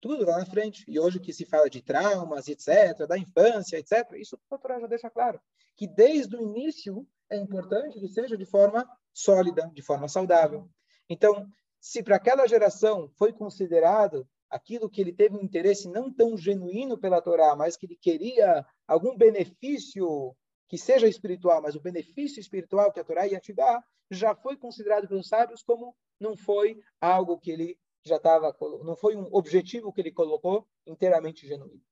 tudo 0.00 0.24
lá 0.24 0.38
na 0.38 0.46
frente. 0.46 0.84
E 0.88 0.98
hoje 0.98 1.20
que 1.20 1.32
se 1.32 1.44
fala 1.44 1.68
de 1.68 1.82
traumas, 1.82 2.48
etc., 2.48 3.06
da 3.08 3.18
infância, 3.18 3.78
etc., 3.78 4.12
isso 4.14 4.36
o 4.36 4.40
doutor 4.48 4.80
já 4.80 4.86
deixa 4.86 5.10
claro. 5.10 5.40
Que 5.76 5.86
desde 5.86 6.36
o 6.36 6.42
início 6.42 7.06
é 7.30 7.36
importante 7.36 7.98
que 7.98 8.08
seja 8.08 8.36
de 8.36 8.44
forma 8.44 8.88
sólida, 9.12 9.70
de 9.72 9.82
forma 9.82 10.08
saudável. 10.08 10.68
Então, 11.08 11.46
se 11.80 12.02
para 12.02 12.16
aquela 12.16 12.46
geração 12.46 13.08
foi 13.16 13.32
considerado 13.32 14.28
aquilo 14.50 14.88
que 14.88 15.00
ele 15.00 15.12
teve 15.12 15.36
um 15.36 15.42
interesse 15.42 15.88
não 15.88 16.12
tão 16.12 16.36
genuíno 16.36 16.98
pela 16.98 17.20
Torá, 17.20 17.54
mas 17.56 17.76
que 17.76 17.86
ele 17.86 17.96
queria 17.96 18.64
algum 18.86 19.16
benefício 19.16 20.34
que 20.68 20.78
seja 20.78 21.06
espiritual, 21.06 21.62
mas 21.62 21.74
o 21.74 21.80
benefício 21.80 22.40
espiritual 22.40 22.92
que 22.92 23.00
a 23.00 23.04
Torá 23.04 23.26
ia 23.26 23.40
te 23.40 23.52
dar, 23.52 23.84
já 24.10 24.34
foi 24.34 24.56
considerado 24.56 25.08
pelos 25.08 25.28
sábios 25.28 25.62
como 25.62 25.96
não 26.18 26.36
foi 26.36 26.80
algo 27.00 27.38
que 27.38 27.50
ele 27.50 27.78
já 28.04 28.16
estava, 28.16 28.56
não 28.84 28.96
foi 28.96 29.16
um 29.16 29.28
objetivo 29.32 29.92
que 29.92 30.00
ele 30.00 30.12
colocou 30.12 30.66
inteiramente 30.86 31.46
genuíno. 31.46 31.82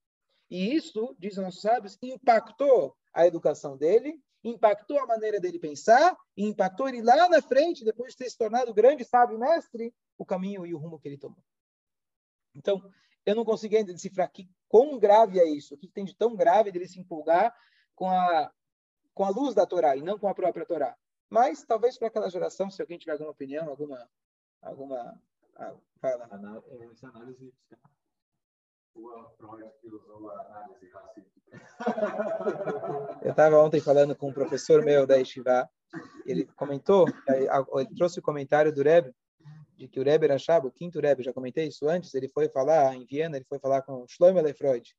E 0.49 0.75
isso, 0.75 1.15
dizem 1.19 1.43
nossos 1.43 1.61
sábios, 1.61 1.99
impactou 2.03 2.97
a 3.13 3.27
educação 3.27 3.77
dele, 3.77 4.21
impactou 4.45 4.99
a 4.99 5.07
maneira 5.07 5.41
dele 5.41 5.59
pensar, 5.59 6.17
e 6.37 6.45
impactou 6.45 6.89
ele 6.89 7.03
lá 7.03 7.29
na 7.29 7.41
frente, 7.41 7.85
depois 7.85 8.13
de 8.13 8.19
ter 8.19 8.31
se 8.31 8.37
tornado 8.37 8.75
grande 8.75 9.05
sábio 9.05 9.39
mestre, 9.39 9.93
o 10.19 10.25
caminho 10.25 10.67
e 10.67 10.75
o 10.75 10.79
rumo 10.79 10.99
que 11.01 11.09
ele 11.09 11.19
tomou. 11.19 11.43
Então, 12.55 12.83
eu 13.25 13.35
não 13.35 13.45
consegui 13.45 13.79
ainda 13.79 13.93
decifrar 13.93 14.31
que 14.31 14.49
quão 14.69 14.99
grave 14.99 15.41
é 15.41 15.49
isso, 15.49 15.75
o 15.75 15.79
que 15.79 15.89
tem 15.89 16.05
de 16.05 16.15
tão 16.15 16.37
grave 16.37 16.71
dele 16.71 16.87
se 16.87 17.01
empolgar 17.01 17.55
com 17.95 18.09
a 18.09 18.53
com 19.15 19.25
a 19.25 19.31
luz 19.31 19.55
da 19.55 19.65
Torá 19.65 19.97
e 19.97 20.03
não 20.03 20.19
com 20.19 20.27
a 20.27 20.35
própria 20.35 20.67
Torá. 20.67 20.97
Mas 21.31 21.65
talvez 21.65 21.97
para 21.97 22.09
aquela 22.09 22.29
geração, 22.29 22.69
se 22.69 22.83
alguém 22.83 22.99
tiver 22.99 23.13
alguma 23.13 23.31
opinião, 23.31 23.69
alguma 23.69 24.11
alguma 24.61 25.21
ah, 25.57 25.75
fala. 26.01 26.29
Essa 26.93 27.09
análise 27.09 27.55
Eu 33.23 33.31
estava 33.31 33.59
ontem 33.59 33.81
falando 33.81 34.15
com 34.15 34.29
um 34.29 34.33
professor 34.33 34.85
meu 34.85 35.07
da 35.07 35.17
Yeshiva, 35.17 35.69
ele 36.27 36.47
comentou, 36.57 37.07
ele 37.29 37.95
trouxe 37.97 38.19
o 38.19 38.23
comentário 38.23 38.73
do 38.73 38.83
Rebbe, 38.83 39.15
de 39.77 39.89
que 39.89 39.99
o 39.99 40.05
Rebbe 40.05 40.29
Rashab, 40.29 40.67
o 40.67 40.71
quinto 40.71 41.01
Rebbe, 41.01 41.23
já 41.23 41.33
comentei 41.33 41.67
isso 41.67 41.89
antes, 41.89 42.15
ele 42.15 42.29
foi 42.29 42.49
falar 42.49 42.95
em 42.95 43.05
Viena, 43.05 43.37
ele 43.37 43.45
foi 43.45 43.59
falar 43.59 43.83
com 43.83 44.07
Schleumele 44.07 44.55
Freud. 44.55 44.97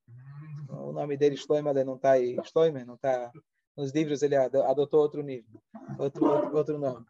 O 0.69 0.91
nome 0.91 1.15
dele, 1.17 1.37
Schleumele, 1.37 1.83
não 1.83 1.95
está 1.95 2.11
aí, 2.11 2.37
Schleumele, 2.43 2.85
não 2.85 2.95
está 2.95 3.31
nos 3.75 3.91
livros, 3.91 4.21
ele 4.21 4.35
adotou 4.35 5.01
outro 5.01 5.21
nível, 5.21 5.61
outro, 5.97 6.25
outro, 6.25 6.57
outro 6.57 6.77
nome. 6.77 7.05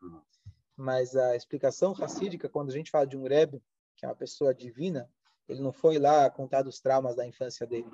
Mas 0.75 1.15
a 1.15 1.36
explicação 1.36 1.94
racídica, 1.94 2.50
quando 2.50 2.70
a 2.70 2.74
gente 2.74 2.92
fala 2.92 3.08
de 3.08 3.18
um 3.18 3.24
Rebbe, 3.24 3.62
que 3.96 4.06
é 4.06 4.10
uma 4.10 4.15
pessoa 4.15 4.54
divina, 4.54 5.10
ele 5.48 5.62
não 5.62 5.72
foi 5.72 5.98
lá 6.00 6.30
contar 6.30 6.62
dos 6.62 6.80
traumas 6.80 7.16
da 7.16 7.25
infância 7.25 7.66
dele. 7.66 7.88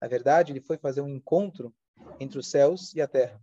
Na 0.00 0.08
verdade, 0.08 0.52
ele 0.52 0.60
foi 0.60 0.76
fazer 0.76 1.00
um 1.00 1.08
encontro 1.08 1.74
entre 2.18 2.38
os 2.38 2.48
céus 2.48 2.94
e 2.94 3.00
a 3.00 3.06
terra. 3.06 3.40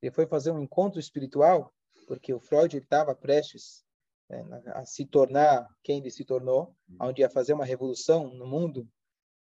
Ele 0.00 0.12
foi 0.12 0.26
fazer 0.26 0.50
um 0.50 0.60
encontro 0.60 1.00
espiritual, 1.00 1.72
porque 2.06 2.34
o 2.34 2.40
Freud 2.40 2.76
estava 2.76 3.14
prestes 3.14 3.84
é, 4.28 4.42
a 4.74 4.84
se 4.84 5.06
tornar 5.06 5.68
quem 5.82 5.98
ele 5.98 6.10
se 6.10 6.24
tornou, 6.24 6.74
onde 7.00 7.22
ia 7.22 7.30
fazer 7.30 7.52
uma 7.52 7.64
revolução 7.64 8.28
no 8.34 8.46
mundo 8.46 8.88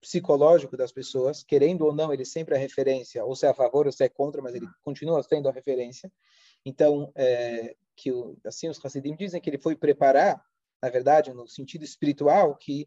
psicológico 0.00 0.76
das 0.76 0.92
pessoas, 0.92 1.42
querendo 1.42 1.87
ou 1.87 1.94
não, 1.94 2.12
ele 2.12 2.26
sempre 2.26 2.54
é 2.54 2.58
referência, 2.58 3.25
ou 3.25 3.34
se 3.34 3.46
é 3.46 3.49
a 3.49 3.54
favor 3.54 3.87
ou 3.87 3.92
se 3.92 4.04
é 4.04 4.08
contra, 4.08 4.42
mas 4.42 4.54
ele 4.54 4.66
continua 4.82 5.23
sendo 5.23 5.49
a 5.49 5.52
referência. 5.52 6.12
Então, 6.64 7.11
é, 7.14 7.75
que 7.96 8.12
o, 8.12 8.37
assim 8.44 8.68
os 8.68 8.84
Hasidim 8.84 9.16
dizem 9.16 9.40
que 9.40 9.49
ele 9.49 9.58
foi 9.58 9.75
preparar, 9.75 10.44
na 10.84 10.90
verdade, 10.90 11.32
no 11.32 11.48
sentido 11.48 11.82
espiritual, 11.82 12.54
que 12.56 12.86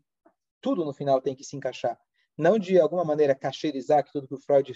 tudo 0.62 0.86
no 0.86 0.94
final 0.94 1.20
tem 1.20 1.36
que 1.36 1.44
se 1.44 1.58
encaixar. 1.58 2.00
Não 2.38 2.60
de 2.60 2.80
alguma 2.80 3.04
maneira 3.04 3.34
cacherizar 3.34 4.04
que 4.04 4.12
tudo 4.12 4.28
que 4.28 4.36
o 4.36 4.40
Freud 4.40 4.72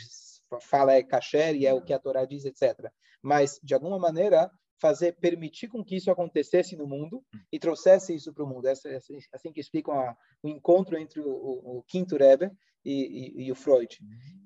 fala 0.60 0.94
é 0.94 1.04
caché 1.04 1.54
e 1.54 1.68
é 1.68 1.72
o 1.72 1.84
que 1.84 1.94
a 1.94 2.00
Torá 2.00 2.26
diz, 2.26 2.46
etc. 2.46 2.92
Mas, 3.22 3.60
de 3.62 3.76
alguma 3.76 4.00
maneira, 4.00 4.50
fazer, 4.80 5.12
permitir 5.18 5.68
com 5.68 5.86
que 5.86 5.96
isso 5.96 6.10
acontecesse 6.10 6.76
no 6.76 6.88
mundo 6.88 7.24
e 7.52 7.60
trouxesse 7.60 8.16
isso 8.16 8.34
para 8.34 8.44
o 8.44 8.48
mundo. 8.48 8.66
É 8.68 8.72
assim 8.72 9.54
que 9.54 9.62
explicam 9.62 9.94
a, 9.94 10.18
o 10.42 10.50
encontro 10.50 10.98
entre 10.98 11.22
o, 11.22 11.30
o, 11.30 11.78
o 11.78 11.84
quinto 11.84 12.18
Rebbe 12.18 12.50
e, 12.84 12.92
e, 12.94 13.44
e, 13.48 13.52
o 13.52 13.56
Freud. 13.56 14.00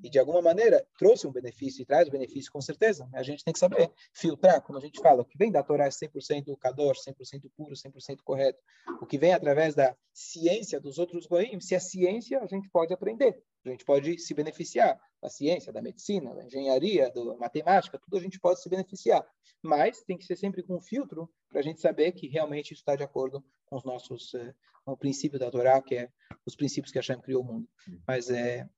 E, 0.03 0.09
de 0.09 0.19
alguma 0.19 0.41
maneira, 0.41 0.85
trouxe 0.97 1.25
um 1.25 1.31
benefício 1.31 1.81
e 1.81 1.85
traz 1.85 2.09
benefício, 2.09 2.51
com 2.51 2.61
certeza. 2.61 3.09
A 3.13 3.23
gente 3.23 3.43
tem 3.43 3.53
que 3.53 3.59
saber 3.59 3.91
filtrar, 4.13 4.61
como 4.61 4.77
a 4.77 4.81
gente 4.81 4.99
fala, 4.99 5.21
o 5.21 5.25
que 5.25 5.37
vem 5.37 5.51
da 5.51 5.63
Torá 5.63 5.85
é 5.85 5.89
100% 5.89 6.57
Kadosh, 6.57 6.99
100% 7.07 7.49
puro, 7.55 7.73
100% 7.73 8.21
correto. 8.23 8.59
O 9.01 9.05
que 9.05 9.17
vem 9.17 9.33
através 9.33 9.73
da 9.73 9.95
ciência 10.13 10.79
dos 10.79 10.97
outros 10.97 11.25
goim, 11.25 11.59
se 11.59 11.75
é 11.75 11.79
ciência, 11.79 12.39
a 12.39 12.47
gente 12.47 12.69
pode 12.69 12.93
aprender. 12.93 13.41
A 13.65 13.69
gente 13.69 13.83
pode 13.83 14.19
se 14.19 14.33
beneficiar 14.33 14.99
da 15.21 15.29
ciência, 15.29 15.73
da 15.73 15.81
medicina, 15.81 16.35
da 16.35 16.43
engenharia, 16.43 17.11
da 17.11 17.35
matemática, 17.37 17.97
tudo 17.97 18.17
a 18.17 18.21
gente 18.21 18.39
pode 18.39 18.61
se 18.61 18.69
beneficiar. 18.69 19.25
Mas 19.61 20.01
tem 20.03 20.17
que 20.17 20.25
ser 20.25 20.35
sempre 20.35 20.61
com 20.61 20.79
filtro 20.79 21.27
para 21.49 21.59
a 21.59 21.63
gente 21.63 21.81
saber 21.81 22.11
que 22.11 22.27
realmente 22.27 22.73
isso 22.73 22.81
está 22.81 22.95
de 22.95 23.03
acordo 23.03 23.43
com 23.65 23.77
os 23.77 23.83
nossos, 23.83 24.33
eh, 24.35 24.53
o 24.93 24.97
princípio 24.97 25.39
da 25.39 25.49
Torá, 25.49 25.81
que 25.81 25.95
é 25.95 26.09
os 26.45 26.55
princípios 26.55 26.91
que 26.91 26.99
Hashem 26.99 27.19
criou 27.19 27.41
o 27.41 27.45
mundo. 27.45 27.69
Mas 28.07 28.29
é, 28.29 28.69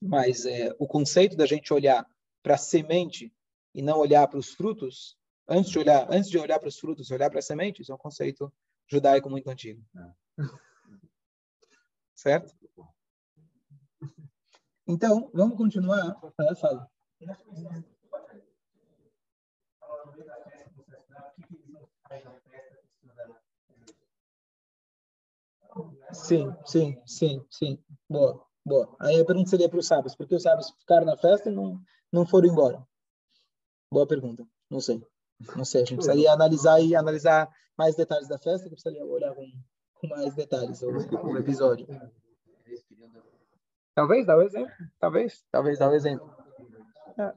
mas 0.00 0.46
é 0.46 0.74
o 0.78 0.86
conceito 0.86 1.36
da 1.36 1.46
gente 1.46 1.72
olhar 1.72 2.06
para 2.42 2.54
a 2.54 2.58
semente 2.58 3.32
e 3.74 3.82
não 3.82 3.98
olhar 3.98 4.26
para 4.28 4.38
os 4.38 4.50
frutos, 4.54 5.16
antes 5.48 5.70
de 5.70 5.78
olhar, 5.78 6.06
antes 6.10 6.30
de 6.30 6.38
olhar 6.38 6.58
para 6.58 6.68
os 6.68 6.78
frutos, 6.78 7.10
olhar 7.10 7.30
para 7.30 7.38
as 7.38 7.46
sementes, 7.46 7.88
é 7.88 7.94
um 7.94 7.98
conceito 7.98 8.52
judaico 8.86 9.28
muito 9.28 9.48
antigo. 9.48 9.84
É. 9.96 10.42
Certo? 12.14 12.52
Então, 14.86 15.30
vamos 15.32 15.56
continuar. 15.56 16.18
Ah, 16.38 16.54
fala. 16.56 16.90
Sim, 26.28 26.54
sim, 26.66 27.00
sim, 27.06 27.42
sim. 27.48 27.78
Boa, 28.06 28.44
boa. 28.62 28.94
Aí 29.00 29.18
a 29.18 29.24
pergunta 29.24 29.48
seria 29.48 29.66
para 29.66 29.78
os 29.78 29.86
sábios, 29.86 30.14
porque 30.14 30.34
os 30.34 30.42
sábios 30.42 30.70
ficaram 30.78 31.06
na 31.06 31.16
festa 31.16 31.48
e 31.48 31.54
não, 31.54 31.80
não 32.12 32.26
foram 32.26 32.48
embora? 32.48 32.86
Boa 33.90 34.06
pergunta. 34.06 34.46
Não 34.68 34.78
sei. 34.78 35.02
Não 35.56 35.64
sei. 35.64 35.80
A 35.80 35.84
gente 35.86 35.94
precisaria 35.96 36.30
analisar 36.30 36.82
e 36.82 36.94
analisar 36.94 37.48
mais 37.78 37.96
detalhes 37.96 38.28
da 38.28 38.36
festa, 38.36 38.64
que 38.64 38.74
precisaria 38.74 39.02
olhar 39.06 39.34
com, 39.34 39.50
com 39.94 40.06
mais 40.08 40.34
detalhes 40.34 40.82
o, 40.82 40.90
o 40.90 41.38
episódio. 41.38 41.86
Talvez, 43.94 44.26
dá 44.26 44.36
o 44.36 44.40
um 44.40 44.42
exemplo. 44.42 44.74
Talvez, 45.00 45.42
talvez, 45.50 45.78
dá 45.78 45.88
o 45.88 45.92
um 45.92 45.94
exemplo. 45.94 46.36
É. 47.16 47.34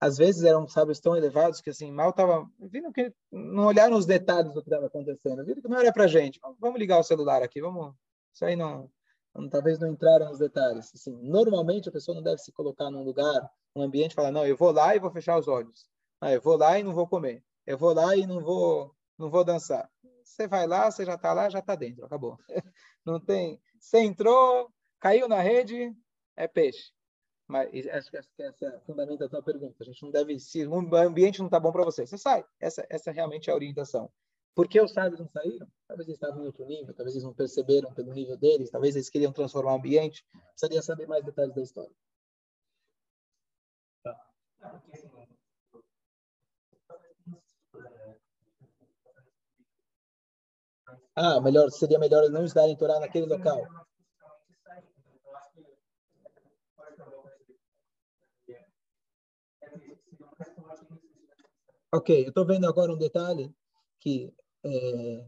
Às 0.00 0.16
vezes 0.16 0.44
eram 0.44 0.66
sábios 0.68 1.00
tão 1.00 1.16
elevados 1.16 1.60
que 1.60 1.70
assim 1.70 1.90
mal 1.90 2.12
tava 2.12 2.48
vindo 2.60 2.92
que 2.92 3.12
não 3.32 3.66
olharam 3.66 3.96
os 3.96 4.06
detalhes 4.06 4.52
do 4.52 4.62
que 4.62 4.68
estava 4.68 4.86
acontecendo, 4.86 5.44
viram 5.44 5.60
que 5.60 5.68
não 5.68 5.78
era 5.78 5.92
para 5.92 6.06
gente. 6.06 6.38
Vamos 6.58 6.78
ligar 6.78 6.98
o 6.98 7.02
celular 7.04 7.42
aqui, 7.42 7.60
vamos. 7.60 7.94
Isso 8.32 8.44
aí 8.44 8.54
não, 8.54 8.90
não 9.34 9.48
talvez 9.48 9.78
não 9.78 9.88
entraram 9.88 10.28
nos 10.28 10.38
detalhes. 10.38 10.92
Assim, 10.94 11.16
normalmente 11.22 11.88
a 11.88 11.92
pessoa 11.92 12.14
não 12.14 12.22
deve 12.22 12.38
se 12.38 12.52
colocar 12.52 12.90
num 12.90 13.02
lugar, 13.02 13.50
num 13.74 13.82
ambiente, 13.82 14.14
falar 14.14 14.30
não, 14.30 14.46
eu 14.46 14.56
vou 14.56 14.70
lá 14.70 14.94
e 14.94 15.00
vou 15.00 15.10
fechar 15.10 15.38
os 15.38 15.48
olhos. 15.48 15.88
Ah, 16.20 16.32
eu 16.32 16.40
vou 16.40 16.56
lá 16.56 16.78
e 16.78 16.82
não 16.82 16.94
vou 16.94 17.06
comer. 17.08 17.42
Eu 17.66 17.76
vou 17.76 17.92
lá 17.92 18.16
e 18.16 18.26
não 18.26 18.40
vou 18.40 18.94
não 19.18 19.28
vou 19.30 19.44
dançar. 19.44 19.90
Você 20.24 20.46
vai 20.46 20.66
lá, 20.66 20.90
você 20.90 21.04
já 21.04 21.14
está 21.14 21.32
lá, 21.32 21.48
já 21.48 21.58
está 21.58 21.74
dentro, 21.74 22.04
acabou. 22.04 22.38
Não 23.04 23.18
tem. 23.18 23.60
Você 23.80 23.98
entrou, 24.00 24.70
caiu 25.00 25.26
na 25.26 25.40
rede, 25.40 25.92
é 26.36 26.46
peixe. 26.46 26.92
Mas 27.48 27.86
acho 27.88 28.10
que 28.10 28.42
essa 28.42 28.78
fundamenta 28.84 29.24
a 29.24 29.28
tua 29.28 29.42
pergunta. 29.42 29.76
A 29.80 29.84
gente 29.84 30.02
não 30.02 30.10
deve, 30.10 30.38
se 30.38 30.66
o 30.66 30.96
ambiente 30.96 31.38
não 31.38 31.46
está 31.46 31.58
bom 31.58 31.72
para 31.72 31.82
você, 31.84 32.06
você 32.06 32.18
sai. 32.18 32.44
Essa, 32.60 32.86
essa 32.90 33.10
realmente 33.10 33.48
é 33.48 33.52
a 33.52 33.56
orientação. 33.56 34.12
Por 34.54 34.68
que 34.68 34.78
os 34.80 34.92
sábios 34.92 35.20
não 35.20 35.28
saíram? 35.28 35.66
Talvez 35.86 36.08
eles 36.08 36.20
estavam 36.20 36.42
em 36.42 36.46
outro 36.46 36.66
nível, 36.66 36.92
talvez 36.92 37.14
eles 37.14 37.24
não 37.24 37.32
perceberam 37.32 37.94
pelo 37.94 38.12
nível 38.12 38.36
deles, 38.36 38.70
talvez 38.70 38.96
eles 38.96 39.08
queriam 39.08 39.32
transformar 39.32 39.72
o 39.72 39.76
ambiente. 39.76 40.26
Precisaria 40.50 40.82
saber 40.82 41.06
mais 41.06 41.24
detalhes 41.24 41.54
da 41.54 41.62
história. 41.62 41.92
Tá. 44.02 44.20
Ah, 51.14 51.40
melhor, 51.40 51.70
seria 51.70 51.98
melhor 51.98 52.28
não 52.28 52.44
estar 52.44 52.68
em 52.68 52.76
Torá 52.76 53.00
naquele 53.00 53.26
local. 53.26 53.64
Ok, 61.90 62.24
eu 62.24 62.28
estou 62.28 62.44
vendo 62.44 62.66
agora 62.66 62.92
um 62.92 62.98
detalhe 62.98 63.50
que 63.98 64.30
é, 64.62 65.26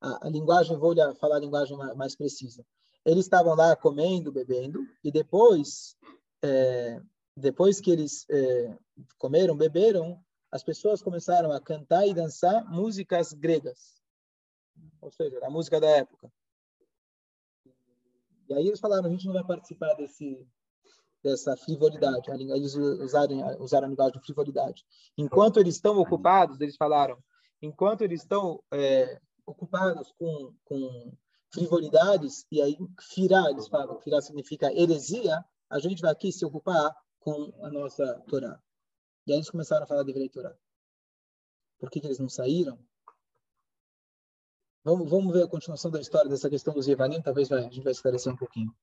a, 0.00 0.26
a, 0.26 0.28
linguagem, 0.28 0.76
vou 0.76 0.94
falar 1.14 1.36
a 1.36 1.40
linguagem 1.40 1.76
mais, 1.76 1.96
mais, 1.96 2.16
precisa. 2.16 2.66
Eles 3.04 3.24
estavam 3.26 3.54
lá 3.54 3.76
comendo, 3.76 4.32
bebendo, 4.32 4.84
e 5.04 5.12
depois, 5.12 5.96
é, 6.42 7.00
depois 7.36 7.80
que 7.80 7.92
eles 7.92 8.26
é, 8.28 8.76
comeram, 9.18 9.56
beberam, 9.56 10.20
as 10.50 10.64
pessoas 10.64 11.00
começaram 11.00 11.52
a 11.52 11.60
cantar 11.60 12.04
e 12.04 12.12
dançar 12.12 12.68
músicas 12.68 13.32
gregas, 13.32 14.02
ou 15.00 15.12
seja, 15.12 15.38
a 15.46 15.50
música 15.50 15.80
da 15.80 15.88
época. 15.88 16.32
E 18.48 18.54
aí 18.54 18.66
eles 18.66 18.80
falaram, 18.80 19.06
a 19.06 19.10
gente 19.10 19.26
não 19.26 19.32
vai 19.32 19.44
participar 19.44 19.94
desse 19.94 20.44
dessa 21.22 21.56
frivolidade. 21.56 22.30
Eles 22.30 22.74
usaram, 22.74 23.60
usaram 23.60 23.86
a 23.86 23.90
linguagem 23.90 24.18
de 24.18 24.26
frivolidade. 24.26 24.84
Enquanto 25.16 25.58
eles 25.58 25.76
estão 25.76 25.98
ocupados, 25.98 26.60
eles 26.60 26.76
falaram, 26.76 27.16
enquanto 27.60 28.02
eles 28.02 28.22
estão 28.22 28.62
é, 28.72 29.20
ocupados 29.46 30.12
com, 30.18 30.54
com 30.64 31.12
frivolidades, 31.52 32.46
e 32.50 32.60
aí 32.60 32.76
firá, 33.14 33.50
eles 33.50 33.68
falam, 33.68 34.00
firá 34.00 34.20
significa 34.20 34.72
heresia, 34.72 35.44
a 35.70 35.78
gente 35.78 36.00
vai 36.00 36.10
aqui 36.10 36.32
se 36.32 36.44
ocupar 36.44 36.94
com 37.20 37.52
a 37.62 37.70
nossa 37.70 38.20
Torá. 38.26 38.60
E 39.26 39.32
aí 39.32 39.38
eles 39.38 39.50
começaram 39.50 39.84
a 39.84 39.86
falar 39.86 40.02
de 40.02 40.28
Torá. 40.28 40.54
Por 41.78 41.90
que, 41.90 42.00
que, 42.00 42.06
eles 42.06 42.18
não 42.18 42.28
saíram? 42.28 42.78
Vamos, 44.84 45.08
vamos 45.08 45.32
ver 45.32 45.44
a 45.44 45.48
continuação 45.48 45.90
da 45.90 46.00
história 46.00 46.28
dessa 46.28 46.50
questão 46.50 46.74
dos 46.74 46.88
Yevanim, 46.88 47.22
talvez 47.22 47.48
vai, 47.48 47.60
a 47.60 47.62
gente 47.62 47.80
vai 47.80 47.92
esclarecer 47.92 48.32
um 48.32 48.36
pouquinho. 48.36 48.74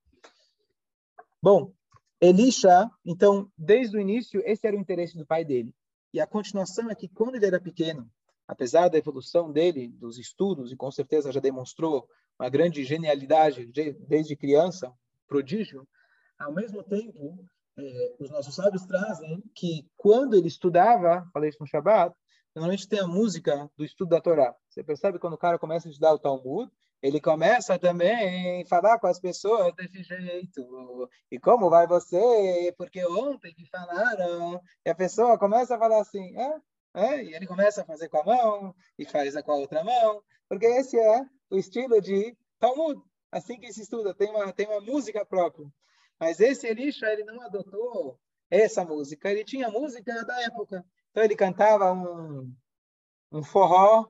Bom, 1.42 1.72
Elisha, 2.20 2.90
então, 3.04 3.50
desde 3.56 3.96
o 3.96 4.00
início, 4.00 4.42
esse 4.44 4.66
era 4.66 4.76
o 4.76 4.80
interesse 4.80 5.16
do 5.16 5.26
pai 5.26 5.44
dele. 5.44 5.74
E 6.12 6.20
a 6.20 6.26
continuação 6.26 6.90
é 6.90 6.94
que 6.94 7.08
quando 7.08 7.36
ele 7.36 7.46
era 7.46 7.60
pequeno, 7.60 8.10
apesar 8.46 8.88
da 8.88 8.98
evolução 8.98 9.50
dele, 9.50 9.88
dos 9.88 10.18
estudos, 10.18 10.72
e 10.72 10.76
com 10.76 10.90
certeza 10.90 11.32
já 11.32 11.40
demonstrou 11.40 12.06
uma 12.38 12.48
grande 12.48 12.84
genialidade 12.84 13.70
desde 14.06 14.36
criança, 14.36 14.92
prodígio, 15.26 15.86
ao 16.38 16.52
mesmo 16.52 16.82
tempo, 16.82 17.44
é, 17.78 18.16
os 18.18 18.30
nossos 18.30 18.54
sábios 18.54 18.84
trazem 18.84 19.42
que 19.54 19.86
quando 19.96 20.34
ele 20.34 20.48
estudava, 20.48 21.28
falei 21.32 21.50
isso 21.50 21.58
no 21.60 21.66
Shabbat, 21.66 22.14
normalmente 22.54 22.88
tem 22.88 22.98
a 22.98 23.06
música 23.06 23.70
do 23.76 23.84
estudo 23.84 24.10
da 24.10 24.20
Torá. 24.20 24.54
Você 24.68 24.82
percebe 24.82 25.18
quando 25.18 25.34
o 25.34 25.38
cara 25.38 25.58
começa 25.58 25.88
a 25.88 25.90
estudar 25.90 26.12
o 26.12 26.18
Talmud, 26.18 26.70
ele 27.02 27.20
começa 27.20 27.78
também 27.78 28.62
a 28.62 28.66
falar 28.66 28.98
com 28.98 29.06
as 29.06 29.18
pessoas 29.18 29.74
desse 29.74 30.02
jeito. 30.02 31.08
E 31.30 31.38
como 31.38 31.70
vai 31.70 31.86
você? 31.86 32.74
Porque 32.76 33.04
ontem 33.06 33.54
me 33.56 33.66
falaram. 33.66 34.60
E 34.84 34.90
a 34.90 34.94
pessoa 34.94 35.38
começa 35.38 35.76
a 35.76 35.78
falar 35.78 36.00
assim, 36.00 36.34
é, 36.94 37.22
e 37.22 37.34
ele 37.34 37.46
começa 37.46 37.82
a 37.82 37.84
fazer 37.84 38.08
com 38.08 38.18
a 38.18 38.24
mão 38.24 38.74
e 38.98 39.06
faz 39.06 39.40
com 39.42 39.52
a 39.52 39.56
outra 39.56 39.84
mão, 39.84 40.22
porque 40.48 40.66
esse 40.66 40.98
é 40.98 41.24
o 41.48 41.56
estilo 41.56 42.00
de 42.00 42.36
Talmud. 42.58 43.00
Assim 43.32 43.58
que 43.58 43.72
se 43.72 43.82
estuda, 43.82 44.12
tem 44.14 44.28
uma, 44.28 44.52
tem 44.52 44.66
uma 44.66 44.80
música 44.80 45.24
própria. 45.24 45.66
Mas 46.18 46.40
esse 46.40 46.66
Elisha, 46.66 47.06
ele 47.06 47.24
não 47.24 47.40
adotou 47.40 48.18
essa 48.50 48.84
música, 48.84 49.30
ele 49.30 49.44
tinha 49.44 49.70
música 49.70 50.24
da 50.24 50.42
época. 50.42 50.84
Então 51.10 51.22
ele 51.22 51.36
cantava 51.36 51.92
um, 51.92 52.52
um 53.32 53.42
forró, 53.42 54.06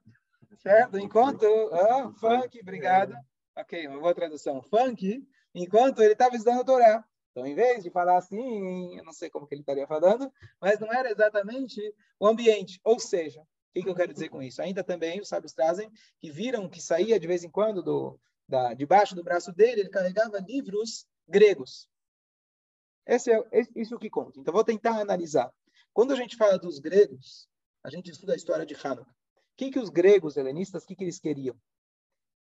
certo? 0.60 0.98
Enquanto, 0.98 1.44
ah, 1.72 2.12
funk, 2.18 2.60
obrigado. 2.60 3.14
Ok, 3.56 3.86
uma 3.88 4.00
boa 4.00 4.14
tradução. 4.14 4.62
Funk, 4.62 5.26
enquanto 5.54 6.02
ele 6.02 6.12
estava 6.12 6.34
estudando 6.36 6.60
a 6.60 6.64
Torá. 6.64 7.04
Então, 7.30 7.46
em 7.46 7.54
vez 7.54 7.82
de 7.82 7.90
falar 7.90 8.18
assim, 8.18 8.96
eu 8.96 9.04
não 9.04 9.12
sei 9.12 9.30
como 9.30 9.46
que 9.46 9.54
ele 9.54 9.62
estaria 9.62 9.86
falando, 9.86 10.32
mas 10.60 10.80
não 10.80 10.92
era 10.92 11.10
exatamente 11.10 11.80
o 12.18 12.26
ambiente. 12.26 12.80
Ou 12.82 12.98
seja, 12.98 13.40
o 13.40 13.46
que, 13.72 13.82
que 13.82 13.88
eu 13.88 13.94
quero 13.94 14.12
dizer 14.12 14.28
com 14.28 14.42
isso? 14.42 14.60
Ainda 14.60 14.82
também 14.82 15.20
os 15.20 15.28
sábios 15.28 15.52
trazem 15.52 15.90
que 16.18 16.30
viram 16.30 16.68
que 16.68 16.80
saía 16.80 17.20
de 17.20 17.26
vez 17.26 17.44
em 17.44 17.50
quando 17.50 17.82
do, 17.82 18.18
da, 18.48 18.74
debaixo 18.74 19.14
do 19.14 19.22
braço 19.22 19.52
dele, 19.52 19.82
ele 19.82 19.90
carregava 19.90 20.38
livros 20.40 21.06
gregos. 21.28 21.88
Esse 23.06 23.32
é 23.32 23.42
isso 23.76 23.98
que 23.98 24.10
conta. 24.10 24.38
Então, 24.40 24.52
vou 24.52 24.64
tentar 24.64 25.00
analisar. 25.00 25.52
Quando 25.92 26.12
a 26.12 26.16
gente 26.16 26.36
fala 26.36 26.58
dos 26.58 26.78
gregos, 26.78 27.48
a 27.82 27.90
gente 27.90 28.10
estuda 28.10 28.32
a 28.32 28.36
história 28.36 28.66
de 28.66 28.74
Hanukkah. 28.74 29.19
Que, 29.60 29.70
que 29.70 29.78
os 29.78 29.90
gregos 29.90 30.38
helenistas, 30.38 30.84
o 30.84 30.86
que, 30.86 30.96
que 30.96 31.04
eles 31.04 31.18
queriam? 31.18 31.54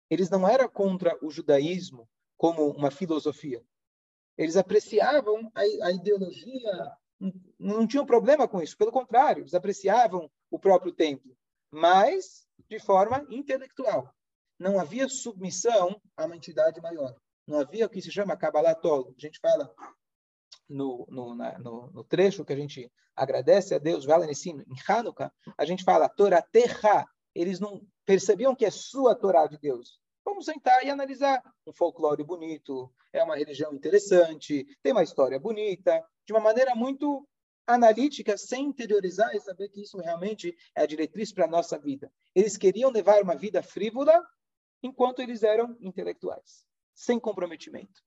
Eles 0.08 0.30
não 0.30 0.48
eram 0.48 0.70
contra 0.70 1.18
o 1.20 1.32
judaísmo 1.32 2.08
como 2.38 2.70
uma 2.70 2.92
filosofia. 2.92 3.66
Eles 4.38 4.56
apreciavam 4.56 5.52
a, 5.56 5.62
a 5.88 5.92
ideologia, 5.92 6.96
não, 7.20 7.34
não 7.58 7.88
tinham 7.88 8.06
problema 8.06 8.48
com 8.48 8.62
isso. 8.62 8.78
Pelo 8.78 8.92
contrário, 8.92 9.42
eles 9.42 9.56
apreciavam 9.56 10.30
o 10.52 10.60
próprio 10.60 10.92
templo, 10.92 11.36
mas 11.72 12.48
de 12.70 12.78
forma 12.78 13.26
intelectual. 13.32 14.14
Não 14.60 14.80
havia 14.80 15.10
submissão 15.10 16.00
a 16.16 16.26
uma 16.26 16.36
entidade 16.36 16.80
maior. 16.82 17.16
Não 17.48 17.60
havia 17.60 17.88
o 17.88 17.90
que 17.90 18.00
se 18.00 18.12
chama 18.12 18.38
Kabbalah 18.38 18.76
Tol. 18.76 19.12
A 19.18 19.20
gente 19.20 19.40
fala 19.40 19.74
no, 20.70 21.06
no, 21.10 21.36
na, 21.36 21.58
no, 21.60 21.92
no, 21.92 22.04
trecho 22.04 22.44
que 22.46 22.54
a 22.54 22.56
gente 22.56 22.92
agradece 23.16 23.74
a 23.74 23.78
Deus, 23.78 24.06
Vela 24.06 24.26
em 24.26 24.66
Hanukkah, 24.88 25.32
a 25.58 25.66
gente 25.66 25.84
fala 25.84 26.10
Torah 26.10 26.42
Terra. 26.42 27.08
Eles 27.34 27.60
não 27.60 27.82
percebiam 28.06 28.56
que 28.56 28.66
é 28.66 28.72
sua 28.72 29.16
Torá 29.16 29.46
de 29.48 29.58
Deus. 29.58 30.00
Vamos 30.26 30.46
sentar 30.46 30.84
e 30.84 30.90
analisar. 30.90 31.42
Um 31.66 31.74
folclore 31.74 32.24
bonito, 32.24 32.92
é 33.14 33.24
uma 33.24 33.38
religião 33.38 33.74
interessante, 33.74 34.66
tem 34.84 34.92
uma 34.92 35.04
história 35.04 35.40
bonita, 35.40 36.04
de 36.26 36.34
uma 36.34 36.42
maneira 36.42 36.76
muito 36.76 37.28
analítica, 37.66 38.38
sem 38.38 38.66
interiorizar 38.66 39.36
e 39.36 39.40
saber 39.42 39.70
que 39.70 39.82
isso 39.82 39.98
realmente 39.98 40.56
é 40.76 40.82
a 40.82 40.86
diretriz 40.86 41.34
para 41.34 41.46
a 41.46 41.50
nossa 41.50 41.78
vida. 41.78 42.12
Eles 42.34 42.58
queriam 42.58 42.92
levar 42.92 43.22
uma 43.22 43.36
vida 43.36 43.62
frívola 43.62 44.26
enquanto 44.82 45.22
eles 45.22 45.44
eram 45.44 45.78
intelectuais, 45.82 46.66
sem 46.94 47.20
comprometimento. 47.20 48.02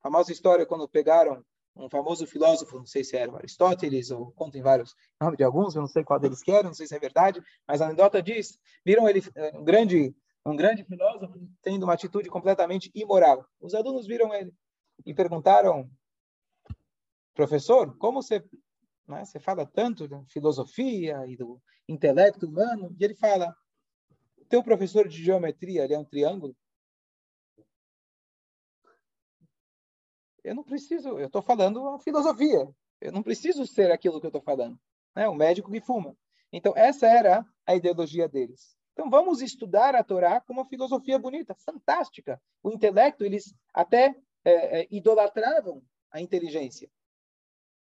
A 0.00 0.08
famosa 0.08 0.32
história 0.32 0.66
quando 0.66 0.88
pegaram 0.88 1.44
um 1.76 1.88
famoso 1.88 2.26
filósofo, 2.26 2.78
não 2.78 2.86
sei 2.86 3.02
se 3.02 3.16
era 3.16 3.34
Aristóteles 3.36 4.10
ou 4.10 4.30
contem 4.32 4.62
vários 4.62 4.94
nomes 5.20 5.36
de 5.36 5.44
alguns, 5.44 5.74
eu 5.74 5.80
não 5.80 5.88
sei 5.88 6.04
qual 6.04 6.20
deles 6.20 6.42
que 6.42 6.52
era, 6.52 6.62
não 6.62 6.74
sei 6.74 6.86
se 6.86 6.94
é 6.94 6.98
verdade, 6.98 7.42
mas 7.66 7.80
a 7.80 7.86
anedota 7.86 8.22
diz, 8.22 8.58
viram 8.84 9.08
ele 9.08 9.22
eh, 9.34 9.58
um 9.58 9.64
grande 9.64 10.14
um 10.46 10.54
grande 10.54 10.84
filósofo 10.84 11.40
tendo 11.62 11.84
uma 11.84 11.94
atitude 11.94 12.28
completamente 12.28 12.90
imoral. 12.94 13.46
Os 13.58 13.72
alunos 13.72 14.06
viram 14.06 14.34
ele 14.34 14.52
e 15.06 15.14
perguntaram, 15.14 15.90
professor, 17.34 17.96
como 17.96 18.22
você 18.22 18.44
né, 19.08 19.24
você 19.24 19.38
fala 19.38 19.66
tanto 19.66 20.06
de 20.08 20.16
filosofia 20.26 21.26
e 21.26 21.36
do 21.36 21.60
intelecto 21.88 22.46
humano? 22.46 22.94
E 22.98 23.04
ele 23.04 23.14
fala, 23.14 23.54
teu 24.48 24.62
professor 24.62 25.08
de 25.08 25.22
geometria, 25.22 25.84
ele 25.84 25.94
é 25.94 25.98
um 25.98 26.04
triângulo? 26.04 26.56
Eu 30.44 30.54
não 30.54 30.62
preciso, 30.62 31.18
eu 31.18 31.26
estou 31.26 31.42
falando 31.42 31.88
a 31.88 31.98
filosofia, 31.98 32.68
eu 33.00 33.10
não 33.10 33.22
preciso 33.22 33.66
ser 33.66 33.90
aquilo 33.90 34.20
que 34.20 34.26
eu 34.26 34.28
estou 34.28 34.42
falando, 34.42 34.78
né? 35.16 35.28
O 35.28 35.34
médico 35.34 35.72
que 35.72 35.80
fuma. 35.80 36.16
Então 36.52 36.72
essa 36.76 37.06
era 37.06 37.44
a 37.66 37.74
ideologia 37.74 38.28
deles. 38.28 38.76
Então 38.92 39.10
vamos 39.10 39.42
estudar 39.42 39.94
a 39.96 40.04
Torá 40.04 40.40
com 40.40 40.52
uma 40.52 40.66
filosofia 40.66 41.18
bonita, 41.18 41.54
fantástica. 41.54 42.40
O 42.62 42.70
intelecto 42.70 43.24
eles 43.24 43.54
até 43.72 44.14
é, 44.44 44.80
é, 44.80 44.88
idolatravam 44.90 45.82
a 46.12 46.20
inteligência, 46.20 46.88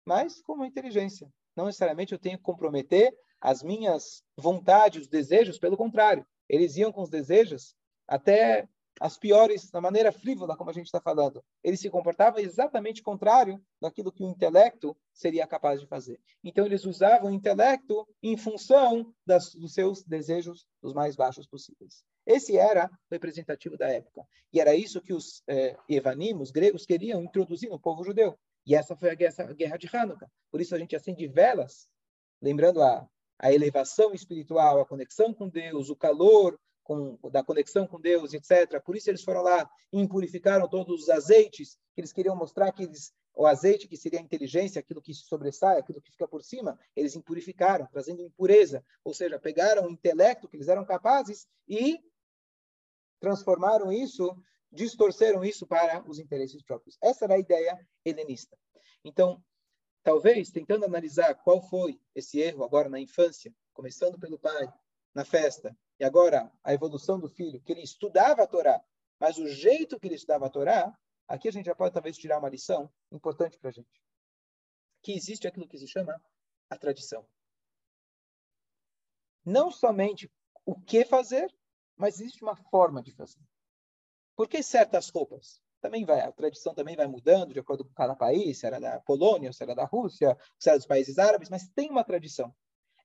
mas 0.06 0.42
como 0.42 0.64
inteligência. 0.64 1.30
Não 1.56 1.66
necessariamente 1.66 2.14
eu 2.14 2.20
tenho 2.20 2.38
que 2.38 2.44
comprometer 2.44 3.14
as 3.42 3.62
minhas 3.62 4.24
vontades, 4.38 5.02
os 5.02 5.08
desejos, 5.08 5.60
pelo 5.60 5.76
contrário, 5.76 6.26
eles 6.48 6.78
iam 6.78 6.92
com 6.92 7.02
os 7.02 7.10
desejos 7.10 7.76
até 8.08 8.70
as 9.00 9.18
piores, 9.18 9.70
da 9.72 9.82
maneira 9.82 10.12
frívola, 10.12 10.56
como 10.56 10.70
a 10.70 10.74
gente 10.74 10.86
está 10.86 11.02
falando. 11.02 11.44
Ele 11.64 11.78
se 11.78 11.90
comportava 11.90 12.42
exatamente 12.42 13.02
contrário 13.02 13.60
daquilo 13.82 14.12
que 14.12 14.24
o 14.24 14.30
intelecto 14.30 14.96
seria 15.14 15.48
capaz 15.48 15.80
de 15.80 15.88
fazer. 15.88 16.20
Então, 16.44 16.66
eles 16.66 16.86
usavam 16.86 17.32
o 17.32 17.34
intelecto 17.34 18.08
em 18.22 18.38
função 18.38 19.14
das, 19.26 19.56
dos 19.56 19.74
seus 19.74 20.04
desejos 20.04 20.68
os 20.82 20.94
mais 20.94 21.16
baixos 21.16 21.48
possíveis. 21.48 22.04
Esse 22.26 22.58
era 22.58 22.86
o 22.86 22.90
representativo 23.14 23.78
da 23.78 23.90
época. 23.90 24.24
E 24.54 24.60
era 24.60 24.76
isso 24.76 25.02
que 25.02 25.14
os 25.14 25.42
eh, 25.48 25.76
Evanim, 25.90 26.36
os 26.36 26.52
gregos, 26.52 26.86
queriam 26.86 27.24
introduzir 27.24 27.70
no 27.70 27.80
povo 27.80 28.04
judeu. 28.04 28.38
E 28.66 28.76
essa 28.76 28.96
foi 28.96 29.10
a 29.10 29.16
guerra, 29.16 29.46
a 29.50 29.54
guerra 29.54 29.78
de 29.78 29.90
Hanukkah. 29.92 30.30
Por 30.52 30.62
isso 30.62 30.76
a 30.76 30.78
gente 30.78 30.96
acende 30.96 31.28
velas, 31.28 31.88
lembrando 32.42 32.82
a, 32.82 33.08
a 33.40 33.52
elevação 33.52 34.14
espiritual, 34.14 34.80
a 34.80 34.86
conexão 34.86 35.34
com 35.34 35.50
Deus, 35.50 35.90
o 35.90 35.96
calor 35.96 36.60
com, 36.84 37.18
da 37.30 37.44
conexão 37.44 37.88
com 37.88 38.00
Deus, 38.00 38.34
etc. 38.34 38.82
Por 38.84 38.96
isso 38.96 39.10
eles 39.10 39.24
foram 39.24 39.42
lá 39.42 39.70
e 39.92 40.00
impurificaram 40.00 40.68
todos 40.68 41.04
os 41.04 41.10
azeites, 41.10 41.78
que 41.94 42.02
eles 42.02 42.12
queriam 42.12 42.36
mostrar 42.36 42.72
que 42.72 42.84
eles, 42.84 43.14
o 43.34 43.46
azeite, 43.46 43.88
que 43.88 43.98
seria 43.98 44.20
a 44.20 44.24
inteligência, 44.24 44.80
aquilo 44.80 45.02
que 45.02 45.14
se 45.14 45.24
sobressai, 45.24 45.78
aquilo 45.78 46.02
que 46.02 46.12
fica 46.12 46.28
por 46.28 46.44
cima, 46.44 46.78
eles 46.96 47.16
impurificaram, 47.16 47.88
trazendo 47.92 48.22
impureza. 48.22 48.84
Ou 49.04 49.14
seja, 49.14 49.40
pegaram 49.40 49.86
o 49.86 49.92
intelecto 49.92 50.48
que 50.48 50.58
eles 50.58 50.68
eram 50.68 50.86
capazes 50.86 51.48
e 51.68 52.00
transformaram 53.20 53.92
isso, 53.92 54.36
distorceram 54.72 55.46
isso 55.46 55.68
para 55.68 56.04
os 56.10 56.20
interesses 56.20 56.64
próprios. 56.64 56.98
Essa 57.02 57.26
era 57.26 57.36
a 57.36 57.40
ideia 57.40 57.80
helenista. 58.04 58.58
Então, 59.04 59.44
talvez, 60.04 60.50
tentando 60.50 60.86
analisar 60.86 61.36
qual 61.36 61.62
foi 61.62 62.00
esse 62.16 62.40
erro 62.40 62.64
agora 62.64 62.90
na 62.90 63.00
infância, 63.00 63.54
começando 63.74 64.20
pelo 64.20 64.40
pai, 64.40 64.68
na 65.14 65.26
festa, 65.26 65.76
e 66.02 66.04
agora 66.04 66.52
a 66.64 66.74
evolução 66.74 67.20
do 67.20 67.30
filho, 67.30 67.62
que 67.62 67.72
ele 67.72 67.84
estudava 67.84 68.42
a 68.42 68.48
Torá, 68.48 68.84
mas 69.20 69.38
o 69.38 69.48
jeito 69.48 70.00
que 70.00 70.08
ele 70.08 70.16
estudava 70.16 70.48
a 70.48 70.50
Torá, 70.50 70.98
aqui 71.28 71.48
a 71.48 71.52
gente 71.52 71.68
já 71.68 71.76
pode 71.76 71.94
talvez 71.94 72.18
tirar 72.18 72.40
uma 72.40 72.50
lição 72.50 72.92
importante 73.12 73.60
para 73.60 73.70
a 73.70 73.72
gente. 73.72 74.02
Que 75.04 75.14
existe 75.14 75.48
aquilo 75.48 75.68
que 75.68 75.78
se 75.78 75.88
chama 75.88 76.20
a 76.72 76.76
tradição. 76.76 77.24
Não 79.46 79.70
somente 79.70 80.28
o 80.66 80.74
que 80.74 81.06
fazer, 81.06 81.54
mas 81.96 82.20
existe 82.20 82.44
uma 82.44 82.56
forma 82.56 83.04
de 83.04 83.12
fazer. 83.12 83.40
Por 84.36 84.50
que 84.50 84.64
certas 84.64 85.08
roupas? 85.10 85.62
Também 85.82 86.04
vai, 86.04 86.22
a 86.22 86.32
tradição 86.32 86.74
também 86.74 86.96
vai 86.96 87.06
mudando 87.06 87.54
de 87.54 87.60
acordo 87.60 87.86
com 87.86 87.94
cada 87.94 88.16
país, 88.16 88.58
se 88.58 88.66
era 88.66 88.80
da 88.80 89.00
Polônia, 89.02 89.54
se 89.54 89.62
era 89.62 89.76
da 89.76 89.86
Rússia, 89.86 90.36
se 90.58 90.68
era 90.68 90.80
dos 90.80 90.88
países 90.88 91.20
árabes, 91.20 91.48
mas 91.48 91.70
tem 91.70 91.92
uma 91.92 92.04
tradição. 92.04 92.52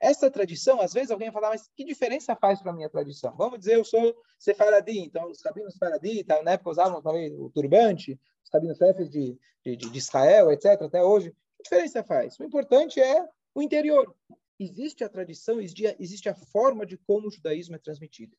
Essa 0.01 0.31
tradição, 0.31 0.81
às 0.81 0.93
vezes 0.93 1.11
alguém 1.11 1.31
vai 1.31 1.41
falar, 1.41 1.55
mas 1.55 1.69
que 1.75 1.85
diferença 1.85 2.37
faz 2.37 2.61
para 2.61 2.71
a 2.71 2.75
minha 2.75 2.89
tradição? 2.89 3.35
Vamos 3.37 3.59
dizer, 3.59 3.77
eu 3.77 3.85
sou 3.85 4.15
sefaradi, 4.39 4.99
então 5.01 5.31
os 5.31 5.43
rabinos 5.43 5.73
sefaradi, 5.73 6.23
tá, 6.25 6.43
na 6.43 6.53
época 6.53 6.71
usavam 6.71 7.03
também 7.03 7.33
o 7.35 7.51
turbante, 7.51 8.21
os 8.45 8.51
rabinos 8.53 8.79
chefes 8.79 9.09
de, 9.09 9.39
de, 9.65 9.77
de 9.77 9.99
Israel, 9.99 10.53
etc., 10.53 10.83
até 10.83 11.03
hoje. 11.03 11.31
Que 11.57 11.63
diferença 11.63 12.05
faz? 12.05 12.39
O 12.39 12.45
importante 12.45 13.01
é 13.01 13.27
o 13.55 13.63
interior. 13.63 14.15
Existe 14.59 15.03
a 15.05 15.09
tradição, 15.09 15.61
existe 15.61 16.29
a 16.29 16.35
forma 16.35 16.87
de 16.87 16.97
como 16.99 17.29
o 17.29 17.31
judaísmo 17.31 17.77
é 17.77 17.79
transmitido. 17.79 18.37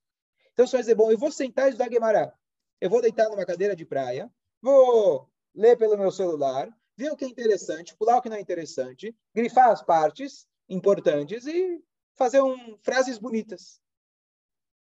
Então 0.54 0.66
você 0.66 0.78
vai 0.78 0.82
dizer, 0.82 0.96
bom, 0.96 1.12
eu 1.12 1.18
vou 1.18 1.32
sentar 1.32 1.68
e 1.68 1.70
estudar 1.70 1.90
Guemará. 1.90 2.34
Eu 2.80 2.90
vou 2.90 3.02
deitar 3.02 3.30
numa 3.30 3.46
cadeira 3.46 3.76
de 3.76 3.86
praia, 3.86 4.32
vou 4.62 5.30
ler 5.54 5.76
pelo 5.78 5.98
meu 5.98 6.12
celular, 6.12 6.70
ver 6.96 7.12
o 7.12 7.16
que 7.16 7.26
é 7.26 7.28
interessante, 7.28 7.96
pular 7.96 8.18
o 8.18 8.22
que 8.22 8.30
não 8.30 8.38
é 8.38 8.42
interessante, 8.42 9.16
grifar 9.34 9.70
as 9.70 9.84
partes, 9.84 10.48
importantes 10.70 11.46
e 11.46 11.84
fazer 12.16 12.42
um, 12.42 12.78
frases 12.80 13.18
bonitas. 13.18 13.82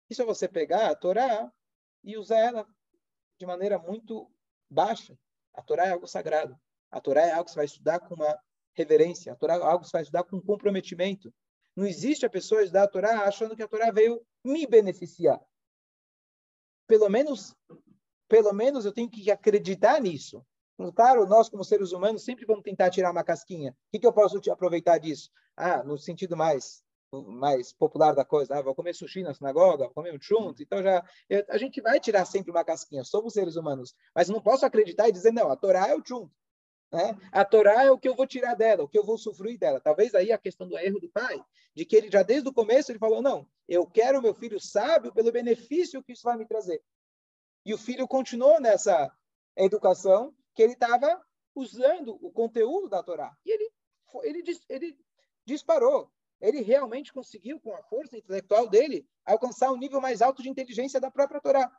Isso 0.09 0.21
é 0.21 0.25
você 0.25 0.47
pegar 0.47 0.89
a 0.89 0.95
Torá 0.95 1.51
e 2.03 2.17
usar 2.17 2.39
ela 2.39 2.67
de 3.37 3.45
maneira 3.45 3.77
muito 3.77 4.31
baixa. 4.69 5.17
A 5.53 5.61
Torá 5.61 5.87
é 5.87 5.91
algo 5.91 6.07
sagrado. 6.07 6.57
A 6.89 7.01
Torá 7.01 7.21
é 7.21 7.31
algo 7.31 7.45
que 7.45 7.51
você 7.51 7.57
vai 7.57 7.65
estudar 7.65 7.99
com 7.99 8.15
uma 8.15 8.39
reverência. 8.73 9.33
A 9.33 9.35
Torá 9.35 9.55
é 9.55 9.61
algo 9.61 9.79
que 9.79 9.87
você 9.87 9.97
vai 9.97 10.01
estudar 10.03 10.23
com 10.23 10.41
comprometimento. 10.41 11.33
Não 11.75 11.85
existe 11.85 12.25
a 12.25 12.29
pessoa 12.29 12.61
estudar 12.61 12.83
a 12.83 12.87
Torá 12.87 13.21
achando 13.21 13.55
que 13.55 13.63
a 13.63 13.67
Torá 13.67 13.91
veio 13.91 14.25
me 14.43 14.65
beneficiar. 14.65 15.39
Pelo 16.87 17.09
menos, 17.09 17.53
pelo 18.27 18.53
menos 18.53 18.85
eu 18.85 18.93
tenho 18.93 19.09
que 19.09 19.29
acreditar 19.29 20.01
nisso. 20.01 20.45
Claro, 20.95 21.25
nós 21.25 21.49
como 21.49 21.63
seres 21.63 21.91
humanos 21.91 22.23
sempre 22.23 22.45
vamos 22.45 22.63
tentar 22.63 22.91
tirar 22.91 23.11
uma 23.11 23.23
casquinha. 23.23 23.71
O 23.71 23.75
que, 23.91 23.99
que 23.99 24.07
eu 24.07 24.13
posso 24.13 24.39
aproveitar 24.51 24.99
disso? 24.99 25.31
Ah, 25.55 25.83
no 25.83 25.97
sentido 25.97 26.37
mais 26.37 26.83
mais 27.11 27.71
popular 27.71 28.13
da 28.13 28.25
coisa, 28.25 28.57
ah, 28.57 28.61
vou 28.61 28.75
comer 28.75 28.93
sushi 28.93 29.23
na 29.23 29.33
sinagoga, 29.33 29.85
vou 29.85 29.93
comer 29.93 30.13
um 30.13 30.21
chunto, 30.21 30.61
então 30.61 30.83
já 30.83 31.01
eu, 31.29 31.41
a 31.47 31.57
gente 31.57 31.79
vai 31.79 32.01
tirar 32.01 32.25
sempre 32.25 32.51
uma 32.51 32.65
casquinha, 32.65 33.01
somos 33.05 33.33
seres 33.33 33.55
humanos, 33.55 33.95
mas 34.13 34.27
não 34.27 34.41
posso 34.41 34.65
acreditar 34.65 35.07
e 35.07 35.11
dizer 35.13 35.31
não, 35.31 35.49
a 35.49 35.55
Torá 35.55 35.87
é 35.87 35.95
o 35.95 36.03
chunto, 36.05 36.35
né? 36.91 37.17
A 37.31 37.45
Torá 37.45 37.83
é 37.85 37.91
o 37.91 37.97
que 37.97 38.09
eu 38.09 38.15
vou 38.15 38.27
tirar 38.27 38.55
dela, 38.55 38.83
o 38.83 38.89
que 38.89 38.97
eu 38.97 39.05
vou 39.05 39.17
sofrer 39.17 39.57
dela. 39.57 39.79
Talvez 39.79 40.13
aí 40.13 40.33
a 40.33 40.37
questão 40.37 40.67
do 40.67 40.77
erro 40.77 40.99
do 40.99 41.09
pai, 41.09 41.41
de 41.73 41.85
que 41.85 41.95
ele 41.95 42.11
já 42.11 42.23
desde 42.23 42.49
o 42.49 42.53
começo 42.53 42.91
ele 42.91 42.99
falou 42.99 43.21
não, 43.21 43.47
eu 43.69 43.87
quero 43.87 44.21
meu 44.21 44.33
filho 44.33 44.59
sábio 44.59 45.13
pelo 45.13 45.31
benefício 45.31 46.03
que 46.03 46.11
isso 46.11 46.23
vai 46.23 46.35
me 46.35 46.45
trazer. 46.45 46.83
E 47.65 47.73
o 47.73 47.77
filho 47.77 48.05
continuou 48.05 48.59
nessa 48.59 49.09
educação 49.55 50.35
que 50.57 50.63
ele 50.63 50.73
estava 50.73 51.23
usando 51.53 52.17
o 52.19 52.31
conteúdo 52.31 52.89
da 52.89 53.03
Torá. 53.03 53.31
E 53.45 53.51
ele 53.51 53.71
ele 54.23 54.43
ele 54.67 54.97
disparou 55.45 56.11
ele 56.39 56.61
realmente 56.61 57.11
conseguiu, 57.11 57.59
com 57.59 57.75
a 57.75 57.83
força 57.83 58.17
intelectual 58.17 58.67
dele, 58.67 59.07
alcançar 59.25 59.71
um 59.71 59.77
nível 59.77 59.99
mais 59.99 60.21
alto 60.21 60.43
de 60.43 60.49
inteligência 60.49 60.99
da 60.99 61.09
própria 61.09 61.41
Torá. 61.41 61.71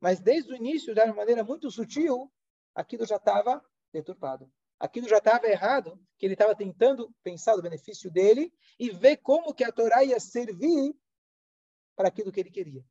Mas 0.00 0.20
desde 0.20 0.52
o 0.52 0.56
início, 0.56 0.94
de 0.94 1.00
uma 1.00 1.14
maneira 1.14 1.42
muito 1.42 1.70
sutil, 1.70 2.30
aquilo 2.74 3.06
já 3.06 3.16
estava 3.16 3.64
deturpado. 3.92 4.50
Aquilo 4.78 5.08
já 5.08 5.16
estava 5.16 5.46
errado, 5.46 5.98
que 6.18 6.26
ele 6.26 6.34
estava 6.34 6.54
tentando 6.54 7.10
pensar 7.22 7.56
no 7.56 7.62
benefício 7.62 8.10
dele 8.10 8.52
e 8.78 8.90
ver 8.90 9.16
como 9.18 9.54
que 9.54 9.64
a 9.64 9.72
Torá 9.72 10.04
ia 10.04 10.20
servir 10.20 10.94
para 11.96 12.08
aquilo 12.08 12.30
que 12.30 12.40
ele 12.40 12.50
queria. 12.50 12.84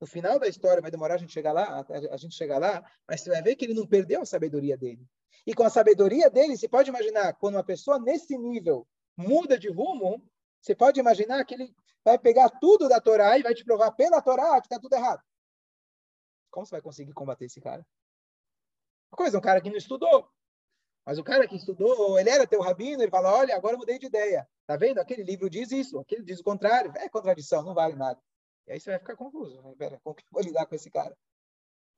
No 0.00 0.06
final 0.06 0.38
da 0.38 0.48
história, 0.48 0.82
vai 0.82 0.90
demorar 0.90 1.14
a 1.14 1.18
gente 1.18 1.32
chegar 1.32 1.52
lá, 1.52 1.84
a 2.10 2.16
gente 2.16 2.34
chegar 2.34 2.58
lá, 2.58 2.84
mas 3.08 3.20
você 3.20 3.30
vai 3.30 3.42
ver 3.42 3.56
que 3.56 3.64
ele 3.64 3.74
não 3.74 3.86
perdeu 3.86 4.22
a 4.22 4.26
sabedoria 4.26 4.76
dele. 4.76 5.06
E 5.46 5.54
com 5.54 5.62
a 5.62 5.70
sabedoria 5.70 6.30
dele, 6.30 6.56
você 6.56 6.68
pode 6.68 6.90
imaginar, 6.90 7.34
quando 7.34 7.54
uma 7.54 7.64
pessoa 7.64 7.98
nesse 7.98 8.36
nível 8.36 8.86
muda 9.16 9.58
de 9.58 9.70
rumo, 9.70 10.22
você 10.60 10.74
pode 10.74 10.98
imaginar 10.98 11.44
que 11.44 11.54
ele 11.54 11.74
vai 12.04 12.18
pegar 12.18 12.48
tudo 12.48 12.88
da 12.88 13.00
Torá 13.00 13.38
e 13.38 13.42
vai 13.42 13.54
te 13.54 13.64
provar 13.64 13.92
pela 13.92 14.20
Torá 14.20 14.60
que 14.60 14.66
está 14.66 14.78
tudo 14.78 14.94
errado. 14.94 15.22
Como 16.50 16.66
você 16.66 16.72
vai 16.72 16.82
conseguir 16.82 17.12
combater 17.12 17.46
esse 17.46 17.60
cara? 17.60 17.86
Uma 19.10 19.16
coisa, 19.16 19.38
um 19.38 19.40
cara 19.40 19.60
que 19.60 19.70
não 19.70 19.76
estudou. 19.76 20.28
Mas 21.04 21.18
o 21.18 21.24
cara 21.24 21.46
que 21.46 21.56
estudou, 21.56 22.18
ele 22.18 22.30
era 22.30 22.46
teu 22.46 22.62
rabino, 22.62 23.02
ele 23.02 23.10
fala, 23.10 23.32
olha, 23.32 23.54
agora 23.54 23.74
eu 23.74 23.78
mudei 23.78 23.98
de 23.98 24.06
ideia. 24.06 24.48
Tá 24.66 24.76
vendo? 24.76 24.98
Aquele 24.98 25.22
livro 25.22 25.50
diz 25.50 25.70
isso, 25.70 25.98
aquele 25.98 26.22
diz 26.22 26.40
o 26.40 26.44
contrário. 26.44 26.92
É 26.96 27.08
contradição, 27.08 27.62
não 27.62 27.74
vale 27.74 27.94
nada. 27.94 28.18
E 28.66 28.72
aí 28.72 28.80
você 28.80 28.90
vai 28.90 28.98
ficar 28.98 29.16
confuso. 29.16 29.60
Né? 29.62 29.74
Pera, 29.76 30.00
como 30.02 30.14
que 30.14 30.22
eu 30.22 30.28
vou 30.32 30.42
lidar 30.42 30.66
com 30.66 30.74
esse 30.74 30.90
cara? 30.90 31.16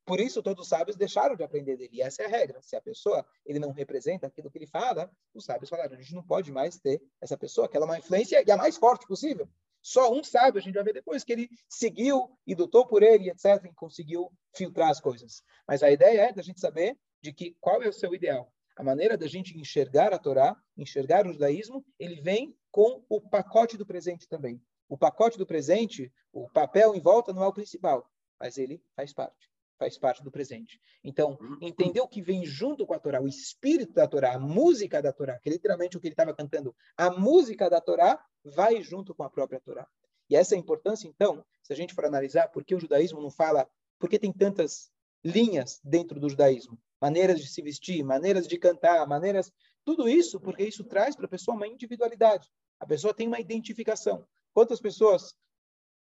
Por 0.05 0.21
isso, 0.21 0.41
todos 0.41 0.63
os 0.63 0.69
sábios 0.69 0.97
deixaram 0.97 1.35
de 1.35 1.43
aprender 1.43 1.77
dele. 1.77 1.97
E 1.97 2.01
essa 2.01 2.23
é 2.23 2.27
a 2.27 2.29
regra. 2.29 2.63
Se 2.63 2.77
a 2.77 2.81
pessoa 2.81 3.27
ele 3.45 3.59
não 3.59 3.73
representa 3.73 4.29
aquilo 4.29 4.51
que 4.51 4.59
ele 4.59 4.67
fala, 4.67 5.11
os 5.35 5.45
sábios 5.45 5.69
falaram: 5.69 5.97
a 5.97 6.01
gente 6.01 6.15
não 6.15 6.23
pode 6.23 6.53
mais 6.53 6.79
ter 6.79 7.03
essa 7.21 7.37
pessoa, 7.37 7.69
que 7.69 7.77
ela 7.77 7.87
é 7.87 7.89
uma 7.89 7.99
influência 7.99 8.43
e 8.47 8.51
a 8.51 8.57
mais 8.57 8.77
forte 8.77 9.07
possível. 9.07 9.49
Só 9.83 10.13
um 10.13 10.23
sábio, 10.23 10.61
a 10.61 10.63
gente 10.63 10.75
vai 10.75 10.85
ver 10.85 10.95
depois, 10.95 11.23
que 11.23 11.33
ele 11.33 11.49
seguiu 11.69 12.37
e 12.47 12.55
lutou 12.55 12.87
por 12.87 13.03
ele, 13.03 13.31
etc., 13.31 13.65
e 13.65 13.75
conseguiu 13.75 14.33
filtrar 14.55 14.91
as 14.91 15.01
coisas. 15.01 15.43
Mas 15.67 15.83
a 15.83 15.91
ideia 15.91 16.23
é 16.23 16.33
da 16.33 16.43
gente 16.43 16.61
saber 16.61 16.97
de 17.23 17.33
que 17.33 17.57
qual 17.61 17.83
é 17.83 17.89
o 17.89 17.93
seu 17.93 18.15
ideal. 18.15 18.53
A 18.77 18.83
maneira 18.83 19.17
da 19.17 19.27
gente 19.27 19.57
enxergar 19.59 20.13
a 20.13 20.19
Torá, 20.19 20.57
enxergar 20.77 21.27
o 21.27 21.33
judaísmo, 21.33 21.85
ele 21.99 22.21
vem 22.21 22.57
com 22.71 23.05
o 23.09 23.21
pacote 23.21 23.77
do 23.77 23.87
presente 23.87 24.29
também. 24.29 24.61
O 24.89 24.97
pacote 24.97 25.39
do 25.39 25.47
presente, 25.47 26.13
o 26.33 26.49
papel 26.49 26.95
em 26.95 27.01
volta 27.01 27.33
não 27.33 27.43
é 27.43 27.47
o 27.47 27.53
principal, 27.53 28.11
mas 28.39 28.59
ele 28.59 28.83
faz 28.95 29.13
parte 29.13 29.51
faz 29.79 29.99
parte 29.99 30.23
do 30.23 30.31
presente. 30.31 30.81
Então, 31.05 31.39
entender 31.61 32.01
o 32.01 32.09
que 32.09 32.23
vem 32.23 32.45
junto 32.45 32.87
com 32.87 32.95
a 32.95 32.99
Torá, 32.99 33.21
o 33.21 33.29
espírito 33.29 33.93
da 33.93 34.07
Torá, 34.07 34.35
a 34.35 34.39
música 34.39 35.01
da 35.01 35.13
Torá, 35.13 35.39
que 35.39 35.49
é 35.49 35.53
literalmente 35.53 35.97
o 35.97 36.01
que 36.01 36.07
ele 36.07 36.15
estava 36.15 36.35
cantando, 36.35 36.75
a 36.97 37.11
música 37.11 37.69
da 37.69 37.81
Torá 37.81 38.23
vai 38.45 38.83
junto 38.83 39.15
com 39.15 39.23
a 39.23 39.31
própria 39.31 39.61
Torá. 39.61 39.87
E 40.29 40.35
essa 40.37 40.55
é 40.55 40.57
a 40.57 40.61
importância, 40.61 41.07
então, 41.07 41.45
se 41.63 41.73
a 41.73 41.77
gente 41.77 41.95
for 41.95 42.05
analisar 42.05 42.49
por 42.49 42.65
que 42.65 42.75
o 42.75 42.81
judaísmo 42.81 43.21
não 43.21 43.31
fala, 43.31 43.69
por 43.99 44.09
que 44.09 44.19
tem 44.19 44.33
tantas 44.33 44.91
linhas 45.25 45.81
dentro 45.85 46.19
do 46.19 46.29
judaísmo, 46.29 46.79
maneiras 47.01 47.41
de 47.41 47.49
se 47.49 47.63
vestir, 47.63 48.03
maneiras 48.03 48.47
de 48.49 48.59
cantar, 48.59 49.07
maneiras, 49.07 49.53
tudo 49.85 50.09
isso, 50.09 50.41
porque 50.41 50.65
isso 50.65 50.85
traz 50.85 51.15
para 51.15 51.27
a 51.27 51.29
pessoa 51.29 51.57
uma 51.57 51.69
individualidade. 51.69 52.51
A 52.81 52.87
pessoa 52.87 53.15
tem 53.15 53.29
uma 53.29 53.41
identificação. 53.41 54.27
Quantas 54.57 54.81
pessoas 54.81 55.37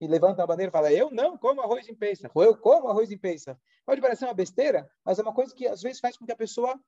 e 0.00 0.06
levanta 0.06 0.42
a 0.42 0.46
bandeira 0.46 0.70
e 0.70 0.72
fala, 0.72 0.90
eu 0.90 1.10
não 1.10 1.36
como 1.36 1.60
arroz 1.60 1.86
em 1.86 1.98
ou 2.34 2.42
eu 2.42 2.56
como 2.56 2.88
arroz 2.88 3.10
em 3.10 3.18
peça. 3.18 3.60
Pode 3.84 4.00
parecer 4.00 4.24
uma 4.24 4.32
besteira, 4.32 4.90
mas 5.04 5.18
é 5.18 5.22
uma 5.22 5.34
coisa 5.34 5.54
que 5.54 5.66
às 5.66 5.82
vezes 5.82 6.00
faz 6.00 6.16
com 6.16 6.24
que 6.24 6.32
a 6.32 6.36
pessoa... 6.36 6.80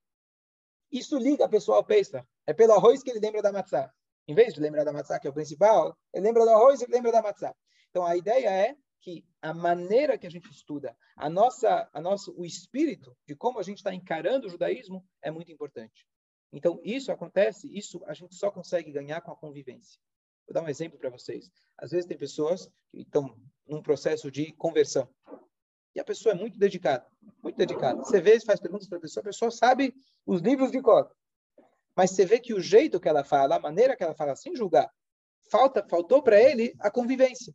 Isso 0.91 1.19
liga 1.19 1.45
a 1.45 1.49
pessoa 1.51 1.77
ao 1.77 1.85
peça. 1.85 2.27
É 2.47 2.55
pelo 2.55 2.73
arroz 2.73 3.03
que 3.03 3.11
ele 3.11 3.21
lembra 3.21 3.43
da 3.43 3.53
matzá. 3.53 3.93
Em 4.27 4.35
vez 4.35 4.55
de 4.55 4.61
lembrar 4.61 4.83
da 4.83 4.95
matzá, 4.95 5.21
que 5.21 5.27
é 5.27 5.31
o 5.31 5.35
principal, 5.35 5.95
ele 6.11 6.25
lembra 6.25 6.43
do 6.43 6.49
arroz 6.53 6.81
e 6.81 6.87
lembra 6.87 7.12
da 7.12 7.21
matzá. 7.21 7.55
Então, 7.91 8.07
a 8.07 8.17
ideia 8.17 8.49
é 8.49 8.75
que 9.03 9.23
a 9.43 9.53
maneira 9.53 10.17
que 10.17 10.27
a 10.27 10.31
gente 10.31 10.51
estuda, 10.51 10.97
a 11.15 11.29
nossa, 11.29 11.87
a 11.93 12.01
nosso, 12.01 12.35
o 12.35 12.47
espírito 12.47 13.15
de 13.29 13.37
como 13.37 13.59
a 13.59 13.62
gente 13.62 13.77
está 13.77 13.93
encarando 13.93 14.47
o 14.47 14.51
judaísmo 14.51 15.05
é 15.21 15.31
muito 15.31 15.53
importante. 15.53 16.07
Então, 16.51 16.81
isso 16.83 17.12
acontece, 17.12 17.69
isso 17.77 18.03
a 18.07 18.15
gente 18.15 18.35
só 18.37 18.51
consegue 18.51 18.91
ganhar 18.91 19.21
com 19.21 19.33
a 19.33 19.37
convivência. 19.37 20.01
Vou 20.46 20.55
dar 20.55 20.62
um 20.62 20.68
exemplo 20.68 20.98
para 20.98 21.11
vocês. 21.11 21.50
Às 21.78 21.90
vezes 21.90 22.07
tem 22.07 22.16
pessoas 22.16 22.68
que 22.90 23.02
estão 23.02 23.37
num 23.66 23.83
processo 23.83 24.31
de 24.31 24.52
conversão. 24.52 25.09
E 25.94 26.00
a 26.00 26.05
pessoa 26.05 26.35
é 26.35 26.38
muito 26.38 26.59
dedicada, 26.59 27.07
muito 27.42 27.57
dedicada. 27.57 27.98
Você 27.98 28.20
vê, 28.20 28.40
faz 28.40 28.61
perguntas 28.61 28.88
para 28.88 28.98
a 28.98 29.00
pessoa, 29.00 29.22
a 29.22 29.24
pessoa 29.24 29.50
sabe 29.50 29.94
os 30.26 30.40
livros 30.40 30.70
de 30.70 30.81
cor. 30.81 31.11
Mas 31.94 32.11
você 32.11 32.24
vê 32.24 32.40
que 32.40 32.55
o 32.55 32.61
jeito 32.61 32.98
que 32.98 33.09
ela 33.09 33.22
fala, 33.22 33.57
a 33.57 33.61
maneira 33.61 33.96
que 33.96 34.02
ela 34.02 34.14
fala, 34.14 34.35
sem 34.35 34.57
julgar, 34.57 34.90
falta, 35.50 35.87
faltou 35.88 36.22
para 36.22 36.40
ele 36.40 36.74
a 36.81 36.90
convivência. 36.90 37.55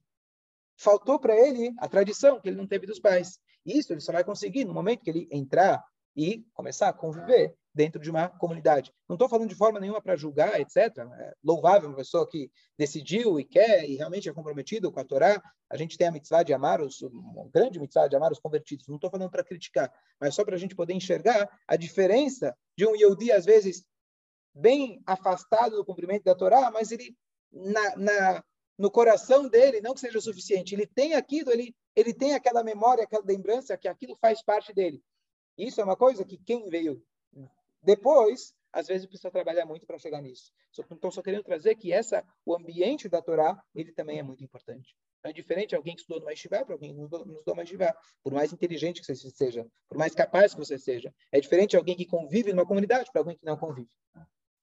Faltou 0.75 1.19
para 1.19 1.35
ele 1.35 1.73
a 1.79 1.87
tradição 1.87 2.39
que 2.39 2.47
ele 2.47 2.57
não 2.57 2.67
teve 2.67 2.85
dos 2.85 2.99
pais. 2.99 3.39
Isso 3.65 3.91
ele 3.91 4.01
só 4.01 4.11
vai 4.11 4.23
conseguir 4.23 4.65
no 4.65 4.73
momento 4.73 5.03
que 5.03 5.09
ele 5.09 5.27
entrar 5.31 5.83
e 6.15 6.45
começar 6.53 6.89
a 6.89 6.93
conviver 6.93 7.55
dentro 7.77 8.01
de 8.01 8.09
uma 8.09 8.27
comunidade. 8.27 8.91
Não 9.07 9.13
estou 9.13 9.29
falando 9.29 9.49
de 9.49 9.55
forma 9.55 9.79
nenhuma 9.79 10.01
para 10.01 10.15
julgar, 10.15 10.59
etc. 10.59 10.97
É 10.97 11.33
louvável 11.43 11.87
uma 11.87 11.95
pessoa 11.95 12.27
que 12.27 12.51
decidiu 12.75 13.39
e 13.39 13.45
quer 13.45 13.87
e 13.87 13.95
realmente 13.95 14.27
é 14.27 14.33
comprometido 14.33 14.91
com 14.91 14.99
a 14.99 15.05
Torá. 15.05 15.39
A 15.69 15.77
gente 15.77 15.95
tem 15.95 16.07
a 16.07 16.11
mitzvah 16.11 16.41
de 16.41 16.53
amar 16.53 16.81
os, 16.81 17.01
uma 17.03 17.47
grande 17.53 17.79
mitzvah 17.79 18.07
de 18.07 18.15
amar 18.15 18.31
os 18.31 18.39
convertidos. 18.39 18.87
Não 18.87 18.95
estou 18.95 19.11
falando 19.11 19.29
para 19.29 19.43
criticar, 19.43 19.93
mas 20.19 20.33
só 20.33 20.43
para 20.43 20.55
a 20.55 20.57
gente 20.57 20.75
poder 20.75 20.93
enxergar 20.93 21.47
a 21.67 21.75
diferença 21.75 22.57
de 22.75 22.85
um 22.87 22.95
Yehudi, 22.95 23.31
às 23.31 23.45
vezes, 23.45 23.85
bem 24.55 24.99
afastado 25.05 25.75
do 25.75 25.85
cumprimento 25.85 26.23
da 26.23 26.33
Torá, 26.33 26.71
mas 26.71 26.91
ele, 26.91 27.15
na, 27.51 27.95
na, 27.95 28.43
no 28.75 28.89
coração 28.89 29.47
dele, 29.47 29.81
não 29.81 29.93
que 29.93 29.99
seja 29.99 30.17
o 30.17 30.21
suficiente, 30.21 30.73
ele 30.73 30.87
tem 30.87 31.13
aquilo, 31.13 31.51
ele, 31.51 31.75
ele 31.95 32.13
tem 32.13 32.33
aquela 32.33 32.63
memória, 32.63 33.03
aquela 33.03 33.23
lembrança 33.23 33.77
que 33.77 33.87
aquilo 33.87 34.17
faz 34.19 34.43
parte 34.43 34.73
dele. 34.73 34.99
Isso 35.55 35.79
é 35.79 35.83
uma 35.83 35.95
coisa 35.95 36.25
que 36.25 36.37
quem 36.37 36.67
veio 36.69 37.03
depois, 37.81 38.53
às 38.71 38.87
vezes 38.87 39.07
precisa 39.07 39.31
trabalhar 39.31 39.65
muito 39.65 39.85
para 39.85 39.97
chegar 39.97 40.21
nisso. 40.21 40.51
Então, 40.91 41.09
só 41.09 41.21
querendo 41.21 41.43
trazer 41.43 41.75
que 41.75 41.91
essa, 41.91 42.23
o 42.45 42.55
ambiente 42.55 43.09
da 43.09 43.21
Torá, 43.21 43.61
ele 43.73 43.91
também 43.91 44.19
é 44.19 44.23
muito 44.23 44.43
importante. 44.43 44.95
É 45.23 45.33
diferente 45.33 45.75
alguém 45.75 45.95
que 45.95 46.01
estudou 46.01 46.21
no 46.21 46.29
Yeshiva 46.29 46.63
para 46.63 46.75
alguém 46.75 46.91
que 46.91 46.97
não 46.97 47.05
estudou 47.05 47.55
no 47.55 47.61
Yeshiva. 47.61 47.95
Por 48.23 48.33
mais 48.33 48.53
inteligente 48.53 49.01
que 49.01 49.07
você 49.07 49.29
seja, 49.29 49.65
por 49.89 49.97
mais 49.97 50.13
capaz 50.13 50.53
que 50.53 50.59
você 50.59 50.77
seja. 50.77 51.13
É 51.31 51.39
diferente 51.41 51.75
alguém 51.75 51.95
que 51.95 52.05
convive 52.05 52.53
numa 52.53 52.65
comunidade 52.65 53.09
para 53.11 53.21
alguém 53.21 53.37
que 53.37 53.45
não 53.45 53.57
convive. 53.57 53.89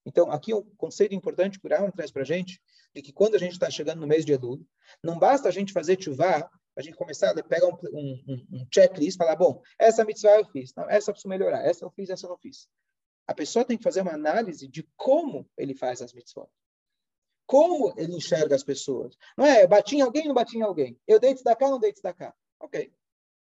Então, 0.07 0.31
aqui 0.31 0.53
um 0.53 0.63
conceito 0.77 1.15
importante 1.15 1.59
que 1.59 1.67
o 1.67 1.71
Rambam 1.71 1.91
traz 1.91 2.11
para 2.11 2.23
a 2.23 2.27
gente, 2.27 2.61
de 2.95 3.01
que 3.01 3.13
quando 3.13 3.35
a 3.35 3.39
gente 3.39 3.53
está 3.53 3.71
chegando 3.71 4.01
no 4.01 4.07
mês 4.07 4.25
de 4.25 4.33
Elul, 4.33 4.65
não 5.03 5.19
basta 5.19 5.49
a 5.49 5.51
gente 5.51 5.73
fazer 5.73 6.01
chuvá, 6.01 6.49
a 6.77 6.83
gente 6.83 6.97
começar 6.97 7.31
a 7.31 7.43
pegar 7.43 7.69
um, 7.69 7.77
um, 7.93 8.47
um 8.53 8.67
checklist 8.73 9.15
e 9.15 9.19
falar, 9.19 9.37
bom, 9.37 9.63
essa 9.79 10.05
mitzvah 10.05 10.39
eu 10.39 10.45
fiz, 10.47 10.75
não, 10.75 10.89
essa 10.91 11.11
eu 11.11 11.15
preciso 11.15 11.29
melhorar, 11.29 11.65
essa 11.65 11.85
eu 11.85 11.91
fiz, 11.91 12.11
essa 12.11 12.27
eu 12.27 12.31
não 12.31 12.39
fiz. 12.39 12.69
A 13.27 13.35
pessoa 13.35 13.65
tem 13.65 13.77
que 13.77 13.83
fazer 13.83 14.03
uma 14.03 14.13
análise 14.13 14.69
de 14.69 14.83
como 14.97 15.49
ele 15.57 15.75
faz 15.75 16.03
as 16.03 16.13
mitzvot. 16.13 16.49
Como 17.47 17.95
ele 17.97 18.15
enxerga 18.15 18.55
as 18.55 18.63
pessoas. 18.63 19.17
Não 19.37 19.45
é, 19.45 19.65
eu 19.65 19.69
bati 19.69 19.97
em 19.97 20.01
alguém, 20.03 20.27
não 20.27 20.35
bati 20.35 20.57
em 20.59 20.63
alguém. 20.63 20.99
Eu 21.07 21.19
dei 21.21 21.35
da 21.43 21.57
cá, 21.57 21.69
não 21.69 21.79
dei 21.79 21.93
da 22.03 22.13
cá. 22.13 22.35
Ok. 22.61 22.93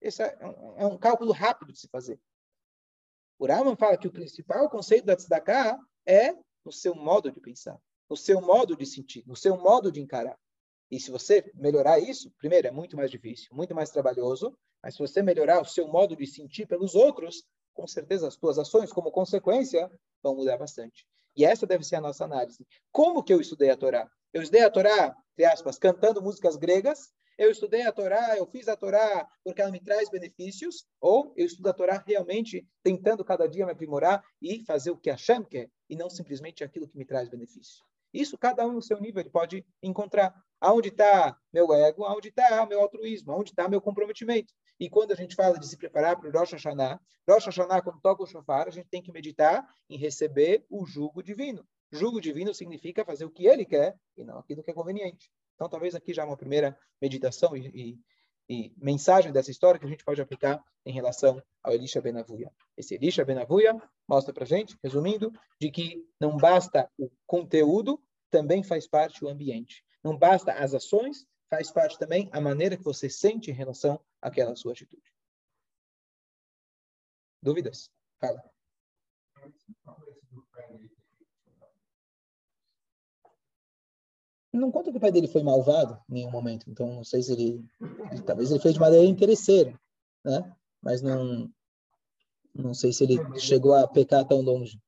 Esse 0.01 0.23
é 0.23 0.47
um, 0.47 0.79
é 0.79 0.87
um 0.87 0.99
cálculo 0.99 1.33
rápido 1.33 1.73
de 1.73 1.79
se 1.79 1.89
fazer. 1.89 2.21
O 3.39 3.47
Raman 3.47 3.77
fala 3.77 3.97
que 3.97 4.09
o 4.09 4.13
principal 4.13 4.69
conceito 4.69 5.05
da 5.05 5.17
tzedakah 5.17 5.79
é 6.07 6.33
no 6.65 6.73
seu 6.73 6.95
modo 6.95 7.31
de 7.31 7.41
pensar, 7.41 7.79
no 8.09 8.17
seu 8.17 8.41
modo 8.41 8.77
de 8.77 8.87
sentir, 8.87 9.25
no 9.27 9.37
seu 9.37 9.57
modo 9.57 9.91
de 9.91 10.01
encarar. 10.01 10.39
E 10.91 11.01
se 11.01 11.11
você 11.11 11.51
melhorar 11.55 11.99
isso, 11.99 12.31
primeiro, 12.39 12.69
é 12.69 12.71
muito 12.71 12.97
mais 12.97 13.11
difícil, 13.11 13.49
muito 13.53 13.75
mais 13.75 13.91
trabalhoso, 13.91 14.57
mas 14.83 14.95
se 14.95 15.01
você 15.01 15.23
melhorar 15.23 15.61
o 15.61 15.65
seu 15.65 15.89
modo 15.89 16.15
de 16.15 16.27
sentir 16.27 16.67
pelos 16.67 16.95
outros, 16.95 17.45
com 17.73 17.87
certeza 17.87 18.29
as 18.29 18.35
suas 18.35 18.59
ações, 18.59 18.93
como 18.93 19.11
consequência, 19.11 19.91
vão 20.23 20.37
mudar 20.37 20.57
bastante. 20.57 21.07
E 21.37 21.45
essa 21.45 21.67
deve 21.67 21.85
ser 21.85 21.97
a 21.97 22.01
nossa 22.01 22.25
análise. 22.25 22.67
Como 22.91 23.23
que 23.23 23.33
eu 23.33 23.41
estudei 23.41 23.71
a 23.71 23.77
Torá? 23.77 24.09
Eu 24.33 24.43
estudei 24.43 24.63
a 24.63 24.71
Torá, 24.71 25.17
entre 25.33 25.45
aspas, 25.45 25.79
cantando 25.79 26.23
músicas 26.23 26.57
gregas, 26.57 27.13
eu 27.39 27.51
estudei 27.51 27.83
a 27.83 27.93
Torá, 27.93 28.37
eu 28.37 28.47
fiz 28.47 28.69
a 28.69 28.77
Torá 28.77 29.27
porque 29.43 29.63
ela 29.63 29.71
me 29.71 29.81
traz 29.81 30.11
benefícios, 30.11 30.85
ou 31.01 31.33
eu 31.37 31.47
estudo 31.47 31.69
a 31.69 31.73
Torá 31.73 32.03
realmente 32.07 32.67
tentando 32.83 33.25
cada 33.25 33.49
dia 33.49 33.65
me 33.65 33.73
aprimorar 33.73 34.23
e 34.41 34.65
fazer 34.65 34.91
o 34.91 34.97
que 34.99 35.11
Hashem 35.11 35.43
quer, 35.45 35.71
e 35.89 35.97
não 35.97 36.11
simplesmente 36.11 36.63
aquilo 36.63 36.89
que 36.89 36.97
me 36.97 37.07
traz 37.07 37.29
benefício. 37.29 37.83
Isso 38.13 38.39
cada 38.39 38.67
um 38.67 38.73
no 38.73 38.83
seu 38.83 39.01
nível 39.01 39.21
ele 39.21 39.31
pode 39.31 39.65
encontrar. 39.83 40.35
Aonde 40.61 40.89
está 40.89 41.37
meu 41.53 41.73
ego, 41.73 42.05
aonde 42.05 42.29
está 42.29 42.65
meu 42.67 42.81
altruísmo, 42.81 43.33
aonde 43.33 43.51
está 43.51 43.69
meu 43.69 43.81
comprometimento. 43.81 44.53
E 44.79 44.89
quando 44.89 45.13
a 45.13 45.17
gente 45.17 45.35
fala 45.35 45.59
de 45.59 45.67
se 45.67 45.77
preparar 45.77 46.17
para 46.17 46.29
o 46.29 46.33
Rosh 46.33 46.53
Hashanah, 46.53 47.01
Rosh 47.29 47.47
Hashanah, 47.47 47.83
quando 47.83 48.01
toca 48.01 48.23
o 48.23 48.27
shofar, 48.27 48.69
a 48.69 48.71
gente 48.71 48.89
tem 48.89 49.03
que 49.03 49.13
meditar 49.13 49.67
em 49.89 49.97
receber 49.97 50.65
o 50.69 50.85
jugo 50.85 51.23
divino. 51.23 51.67
Jugo 51.91 52.21
divino 52.21 52.55
significa 52.55 53.05
fazer 53.05 53.25
o 53.25 53.31
que 53.31 53.47
ele 53.47 53.65
quer 53.65 53.97
e 54.17 54.25
não 54.25 54.39
aquilo 54.39 54.63
que 54.63 54.71
é 54.71 54.75
conveniente. 54.75 55.31
Então, 55.55 55.69
talvez 55.69 55.95
aqui 55.95 56.13
já 56.13 56.25
uma 56.25 56.37
primeira 56.37 56.77
meditação 57.01 57.57
e, 57.57 57.69
e, 57.69 57.99
e 58.53 58.71
mensagem 58.77 59.33
dessa 59.33 59.51
história 59.51 59.81
que 59.81 59.87
a 59.87 59.89
gente 59.89 60.05
pode 60.05 60.21
aplicar 60.21 60.63
em 60.85 60.93
relação 60.93 61.43
ao 61.63 61.73
Elisha 61.73 62.03
Benavuia. 62.03 62.53
Esse 62.77 62.95
Elisha 62.95 63.25
Benavuia 63.25 63.81
mostra 64.07 64.35
para 64.35 64.45
gente, 64.45 64.77
resumindo, 64.83 65.33
de 65.59 65.71
que 65.71 66.07
não 66.21 66.37
basta 66.37 66.91
o 66.99 67.11
conteúdo, 67.27 67.99
também 68.31 68.63
faz 68.63 68.87
parte 68.87 69.25
o 69.25 69.29
ambiente. 69.29 69.83
Não 70.05 70.19
basta 70.19 70.53
as 70.53 70.75
ações, 70.75 71.27
faz 71.49 71.71
parte 71.71 71.99
também 71.99 72.29
a 72.31 72.43
maneira 72.43 72.77
que 72.77 72.85
você 72.85 73.09
sente 73.09 73.51
em 73.51 73.55
relação 73.55 73.99
àquela 74.21 74.55
sua 74.55 74.73
atitude. 74.73 75.11
Dúvidas? 77.41 77.91
Fala. 78.21 78.43
Não 84.53 84.71
conta 84.71 84.91
que 84.91 84.99
o 84.99 85.01
pai 85.01 85.11
dele 85.11 85.29
foi 85.29 85.43
malvado 85.43 85.99
em 86.11 86.15
nenhum 86.15 86.31
momento, 86.31 86.71
então 86.71 86.87
não 86.87 87.05
sei 87.05 87.23
se 87.23 87.33
ele, 87.33 87.65
ele 88.11 88.23
talvez 88.23 88.51
ele 88.51 88.61
fez 88.61 88.75
de 88.75 88.81
maneira 88.81 89.07
interesseira, 89.07 89.79
né? 90.25 90.55
Mas 90.83 91.01
não 91.01 91.51
não 92.55 92.75
sei 92.75 92.93
se 92.93 93.05
ele 93.05 93.17
chegou 93.39 93.75
a 93.75 93.89
pecar 93.89 94.27
tão 94.27 94.43
longe. 94.43 94.79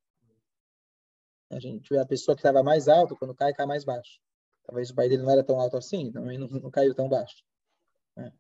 A 1.51 1.59
gente 1.59 1.89
vê 1.89 1.99
a 1.99 2.07
pessoa 2.07 2.35
que 2.35 2.41
estava 2.41 2.63
mais 2.63 2.89
alta, 2.89 3.15
quando 3.15 3.35
cai, 3.35 3.55
cai 3.55 3.65
mais 3.65 3.85
baixo. 3.85 4.21
Talvez 4.65 4.91
o 4.91 4.95
pai 4.95 5.09
dele 5.09 5.23
não 5.23 5.31
era 5.31 5.43
tão 5.43 5.59
alto 5.59 5.77
assim, 5.77 6.11
também 6.13 6.37
não, 6.39 6.47
não 6.49 6.71
caiu 6.71 6.95
tão 6.95 7.09
baixo. 7.09 7.43
É. 8.19 8.33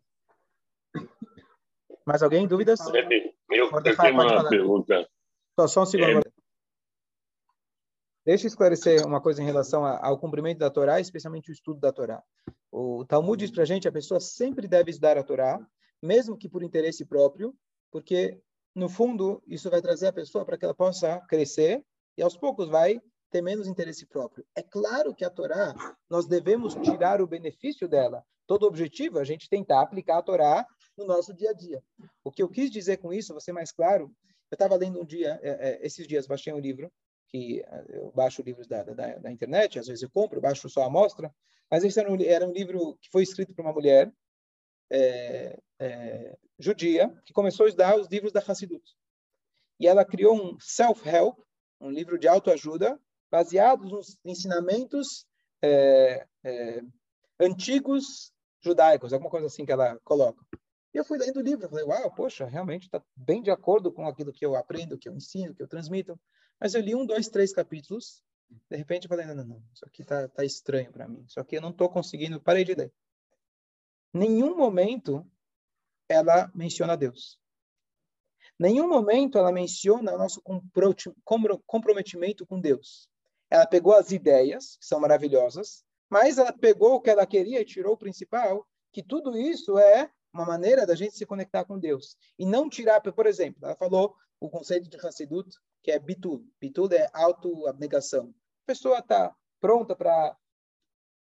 Mais 2.07 2.23
alguém? 2.23 2.47
Dúvidas? 2.47 2.81
Eu, 3.51 3.71
eu 3.71 3.83
tenho 3.83 4.13
uma 4.13 4.49
pergunta. 4.49 5.09
Só, 5.59 5.69
só 5.69 5.83
um 5.83 5.87
segundo. 5.87 6.27
É... 6.27 6.34
Deixa 8.25 8.47
eu 8.47 8.49
esclarecer 8.49 9.07
uma 9.07 9.21
coisa 9.21 9.43
em 9.43 9.45
relação 9.45 9.85
ao 9.85 10.19
cumprimento 10.19 10.59
da 10.59 10.71
Torá, 10.71 10.99
especialmente 10.99 11.51
o 11.51 11.53
estudo 11.53 11.79
da 11.79 11.93
Torá. 11.93 12.23
O 12.73 13.05
Talmud 13.05 13.39
diz 13.39 13.51
para 13.51 13.65
a 13.65 13.67
gente 13.67 13.87
a 13.87 13.93
pessoa 13.93 14.19
sempre 14.19 14.67
deve 14.67 14.91
estudar 14.91 15.19
a 15.19 15.23
Torá, 15.23 15.61
mesmo 16.03 16.37
que 16.37 16.49
por 16.49 16.63
interesse 16.63 17.05
próprio, 17.05 17.55
porque 17.91 18.41
no 18.75 18.89
fundo, 18.89 19.43
isso 19.47 19.69
vai 19.69 19.83
trazer 19.83 20.07
a 20.07 20.13
pessoa 20.13 20.43
para 20.43 20.57
que 20.57 20.65
ela 20.65 20.75
possa 20.75 21.21
crescer 21.29 21.85
e 22.17 22.23
aos 22.23 22.35
poucos 22.35 22.67
vai 22.67 22.99
ter 23.31 23.43
menos 23.43 23.69
interesse 23.69 24.07
próprio. 24.07 24.45
É 24.57 24.63
claro 24.63 25.15
que 25.15 25.25
a 25.25 25.29
Torá, 25.29 25.75
nós 26.09 26.27
devemos 26.27 26.75
tirar 26.77 27.21
o 27.21 27.27
benefício 27.27 27.87
dela. 27.87 28.25
Todo 28.47 28.67
objetivo 28.67 29.19
é 29.19 29.21
a 29.21 29.25
gente 29.25 29.51
tentar 29.51 29.83
aplicar 29.83 30.17
a 30.17 30.23
Torá 30.23 30.67
no 30.97 31.05
nosso 31.05 31.35
dia 31.35 31.51
a 31.51 31.53
dia. 31.53 31.83
O 32.25 32.33
que 32.33 32.43
eu 32.43 32.49
quis 32.49 32.71
dizer 32.71 32.97
com 32.97 33.13
isso, 33.13 33.39
ser 33.39 33.53
mais 33.53 33.71
claro, 33.71 34.11
eu 34.51 34.55
estava 34.55 34.77
lendo 34.77 35.01
um 35.01 35.05
dia, 35.05 35.39
é, 35.43 35.51
é, 35.51 35.87
esses 35.87 36.07
dias, 36.07 36.27
baixei 36.27 36.53
um 36.53 36.59
livro, 36.59 36.91
que 37.35 37.64
é, 37.66 37.85
eu 37.88 38.12
baixo 38.12 38.42
livros 38.42 38.68
da, 38.68 38.85
da, 38.85 39.18
da, 39.18 39.33
internet, 39.33 39.81
às 39.81 39.88
vezes 39.88 40.05
eu 40.05 40.09
compro, 40.09 40.40
baixo 40.40 40.68
só 40.68 40.85
a 40.85 40.87
amostra, 40.87 41.35
mas 41.68 41.83
esse 41.83 41.99
era 41.99 42.09
um, 42.09 42.23
era 42.23 42.47
um 42.47 42.53
livro 42.53 42.97
que 43.03 43.11
foi 43.11 43.25
escrito 43.25 43.53
por 43.53 43.62
uma 43.62 43.73
mulher, 43.73 44.12
é, 44.88 45.59
é, 45.81 46.38
judia 46.61 47.12
que 47.27 47.33
começou 47.33 47.66
a 47.66 47.68
estudar 47.68 47.99
os 47.99 48.07
livros 48.07 48.31
da 48.31 48.38
Hassidut. 48.38 48.85
E 49.81 49.88
ela 49.88 50.05
criou 50.05 50.37
um 50.37 50.57
self-help, 50.61 51.37
um 51.81 51.90
livro 51.90 52.20
de 52.20 52.29
autoajuda, 52.29 53.01
baseado 53.29 53.83
nos 53.83 54.16
ensinamentos 54.25 55.27
é, 55.61 56.25
antigos 57.40 58.33
judaicos, 58.61 59.12
alguma 59.12 59.31
coisa 59.31 59.49
assim 59.49 59.66
que 59.66 59.73
ela 59.73 59.99
coloca. 60.05 60.40
E 60.94 60.99
eu 60.99 61.05
fui 61.05 61.18
lendo 61.18 61.38
o 61.38 61.42
livro, 61.42 61.68
falei, 61.68 61.85
uau, 61.85 62.14
poxa, 62.14 62.44
realmente 62.44 62.85
está 62.85 63.03
bem 63.16 63.42
de 63.42 63.51
acordo 63.51 63.90
com 63.90 64.07
aquilo 64.07 64.33
que 64.33 64.47
eu 64.47 64.55
aprendo, 64.55 64.97
que 64.97 65.09
eu 65.09 65.16
ensino, 65.16 65.53
que 65.53 65.61
eu 65.61 65.66
transmito. 65.66 66.16
Mas 66.64 66.72
eu 66.72 66.81
li 66.81 66.94
um, 66.94 67.05
dois, 67.05 67.29
três 67.29 67.53
capítulos, 67.53 68.24
de 68.70 68.77
repente 68.79 69.05
eu 69.05 69.11
falei, 69.11 69.27
não, 69.27 69.35
não, 69.35 69.44
não, 69.44 69.62
isso 69.74 69.85
aqui 69.85 70.00
está 70.00 70.27
tá 70.29 70.46
estranho 70.46 70.90
para 70.90 71.07
mim, 71.07 71.22
isso 71.29 71.38
aqui 71.38 71.59
eu 71.59 71.61
não 71.61 71.68
estou 71.68 71.90
conseguindo, 71.90 72.40
parei 72.40 72.64
de 72.64 72.74
ler. 72.74 72.90
Nenhum 74.14 74.57
momento 74.57 75.31
ela 76.09 76.50
menciona 76.55 76.96
Deus. 76.96 77.38
Nenhum 78.59 78.88
momento 78.88 79.37
ela 79.37 79.53
menciona 79.53 80.14
o 80.14 80.16
nosso 80.16 80.42
comprometimento 81.66 82.46
com 82.46 82.59
Deus. 82.59 83.11
Ela 83.50 83.66
pegou 83.66 83.92
as 83.92 84.11
ideias, 84.11 84.79
que 84.79 84.87
são 84.87 84.98
maravilhosas, 84.98 85.85
mas 86.09 86.38
ela 86.38 86.50
pegou 86.50 86.94
o 86.94 87.00
que 87.03 87.11
ela 87.11 87.27
queria 87.27 87.61
e 87.61 87.66
tirou 87.66 87.92
o 87.92 87.98
principal, 87.98 88.66
que 88.90 89.03
tudo 89.03 89.37
isso 89.37 89.79
é 89.79 90.11
uma 90.33 90.46
maneira 90.46 90.87
da 90.87 90.94
gente 90.94 91.14
se 91.14 91.27
conectar 91.27 91.66
com 91.66 91.79
Deus. 91.79 92.16
E 92.38 92.46
não 92.46 92.70
tirar, 92.70 93.03
por 93.03 93.27
exemplo, 93.27 93.66
ela 93.66 93.77
falou 93.77 94.16
o 94.40 94.48
conceito 94.48 94.88
de 94.88 94.96
Hassidut, 94.96 95.55
que 95.85 95.92
é 95.92 95.99
bitul. 95.99 96.44
Bitul 96.61 96.92
é 96.92 97.09
auto-abnegação. 97.12 98.35
A 98.64 98.66
pessoa 98.66 98.99
está 98.99 99.37
pronta 99.61 99.94
para... 99.94 100.37